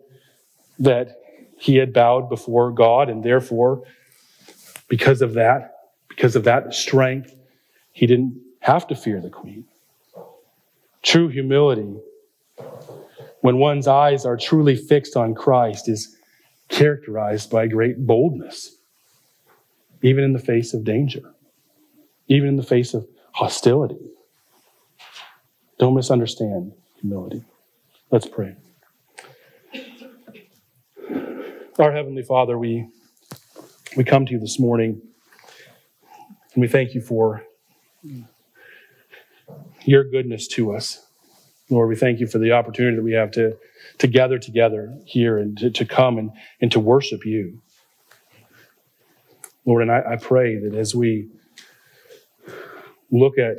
that 0.79 1.17
he 1.57 1.75
had 1.75 1.93
bowed 1.93 2.29
before 2.29 2.71
God, 2.71 3.09
and 3.09 3.23
therefore, 3.23 3.83
because 4.87 5.21
of 5.21 5.33
that, 5.33 5.75
because 6.09 6.35
of 6.35 6.43
that 6.45 6.73
strength, 6.73 7.33
he 7.91 8.07
didn't 8.07 8.41
have 8.59 8.87
to 8.87 8.95
fear 8.95 9.21
the 9.21 9.29
queen. 9.29 9.65
True 11.03 11.27
humility, 11.27 11.95
when 13.41 13.57
one's 13.57 13.87
eyes 13.87 14.25
are 14.25 14.37
truly 14.37 14.75
fixed 14.75 15.15
on 15.15 15.33
Christ, 15.33 15.89
is 15.89 16.15
characterized 16.69 17.49
by 17.49 17.67
great 17.67 18.05
boldness, 18.05 18.75
even 20.01 20.23
in 20.23 20.33
the 20.33 20.39
face 20.39 20.73
of 20.73 20.83
danger, 20.83 21.21
even 22.27 22.49
in 22.49 22.55
the 22.55 22.63
face 22.63 22.93
of 22.93 23.07
hostility. 23.33 23.99
Don't 25.79 25.95
misunderstand 25.95 26.73
humility. 26.99 27.43
Let's 28.11 28.27
pray. 28.27 28.55
Our 31.81 31.91
Heavenly 31.91 32.21
Father, 32.21 32.59
we, 32.59 32.87
we 33.97 34.03
come 34.03 34.27
to 34.27 34.33
you 34.33 34.39
this 34.39 34.59
morning 34.59 35.01
and 36.53 36.61
we 36.61 36.67
thank 36.67 36.93
you 36.93 37.01
for 37.01 37.43
your 39.83 40.03
goodness 40.03 40.47
to 40.49 40.75
us. 40.75 41.03
Lord, 41.71 41.89
we 41.89 41.95
thank 41.95 42.19
you 42.19 42.27
for 42.27 42.37
the 42.37 42.51
opportunity 42.51 42.97
that 42.97 43.03
we 43.03 43.13
have 43.13 43.31
to, 43.31 43.57
to 43.97 44.05
gather 44.05 44.37
together 44.37 44.95
here 45.05 45.39
and 45.39 45.57
to, 45.57 45.71
to 45.71 45.83
come 45.83 46.19
and, 46.19 46.29
and 46.61 46.71
to 46.71 46.79
worship 46.79 47.25
you. 47.25 47.63
Lord, 49.65 49.81
and 49.81 49.91
I, 49.91 50.03
I 50.11 50.15
pray 50.17 50.59
that 50.59 50.75
as 50.75 50.93
we 50.93 51.29
look 53.09 53.39
at 53.39 53.57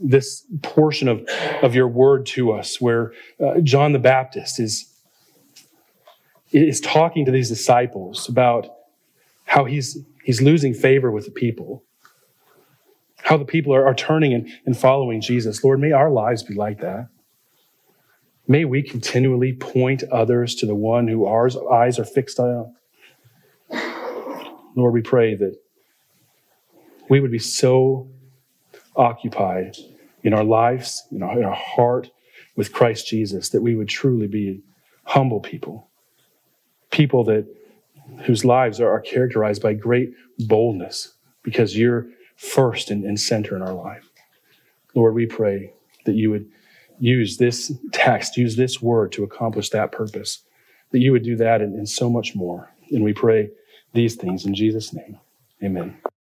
this 0.00 0.46
portion 0.62 1.08
of, 1.08 1.28
of 1.60 1.74
your 1.74 1.88
word 1.88 2.26
to 2.26 2.52
us 2.52 2.80
where 2.80 3.12
uh, 3.44 3.58
John 3.62 3.92
the 3.92 3.98
Baptist 3.98 4.60
is, 4.60 4.93
is 6.62 6.80
talking 6.80 7.24
to 7.24 7.32
these 7.32 7.48
disciples 7.48 8.28
about 8.28 8.68
how 9.44 9.64
he's, 9.64 9.98
he's 10.24 10.40
losing 10.40 10.72
favor 10.72 11.10
with 11.10 11.24
the 11.24 11.30
people 11.30 11.84
how 13.24 13.38
the 13.38 13.44
people 13.44 13.74
are, 13.74 13.86
are 13.86 13.94
turning 13.94 14.34
and, 14.34 14.48
and 14.66 14.76
following 14.76 15.20
Jesus. 15.20 15.64
Lord, 15.64 15.80
may 15.80 15.92
our 15.92 16.10
lives 16.10 16.42
be 16.42 16.54
like 16.54 16.80
that. 16.80 17.08
May 18.46 18.66
we 18.66 18.82
continually 18.82 19.54
point 19.54 20.02
others 20.12 20.54
to 20.56 20.66
the 20.66 20.74
one 20.74 21.08
who 21.08 21.24
our 21.24 21.48
eyes 21.72 21.98
are 21.98 22.04
fixed 22.04 22.38
on. 22.38 22.74
Lord, 24.76 24.92
we 24.92 25.00
pray 25.00 25.34
that 25.34 25.56
we 27.08 27.20
would 27.20 27.30
be 27.30 27.38
so 27.38 28.10
occupied 28.94 29.76
in 30.22 30.34
our 30.34 30.44
lives, 30.44 31.02
in 31.10 31.22
our, 31.22 31.38
in 31.38 31.44
our 31.44 31.54
heart 31.54 32.10
with 32.56 32.74
Christ 32.74 33.08
Jesus, 33.08 33.48
that 33.50 33.62
we 33.62 33.74
would 33.74 33.88
truly 33.88 34.26
be 34.26 34.62
humble 35.04 35.40
people, 35.40 35.88
people 36.94 37.24
that 37.24 37.44
whose 38.24 38.44
lives 38.44 38.80
are, 38.80 38.88
are 38.88 39.00
characterized 39.00 39.60
by 39.60 39.74
great 39.74 40.12
boldness 40.38 41.12
because 41.42 41.76
you're 41.76 42.06
first 42.36 42.90
and, 42.90 43.04
and 43.04 43.18
center 43.18 43.56
in 43.56 43.62
our 43.62 43.74
life. 43.74 44.08
Lord, 44.94 45.14
we 45.14 45.26
pray 45.26 45.72
that 46.06 46.14
you 46.14 46.30
would 46.30 46.48
use 47.00 47.36
this 47.36 47.72
text, 47.90 48.36
use 48.36 48.54
this 48.54 48.80
word 48.80 49.10
to 49.12 49.24
accomplish 49.24 49.70
that 49.70 49.90
purpose, 49.90 50.42
that 50.92 51.00
you 51.00 51.10
would 51.10 51.24
do 51.24 51.34
that 51.36 51.60
and, 51.60 51.74
and 51.74 51.88
so 51.88 52.08
much 52.08 52.36
more. 52.36 52.72
And 52.92 53.02
we 53.02 53.12
pray 53.12 53.50
these 53.92 54.14
things 54.14 54.46
in 54.46 54.54
Jesus' 54.54 54.92
name. 54.92 55.18
Amen. 55.64 55.96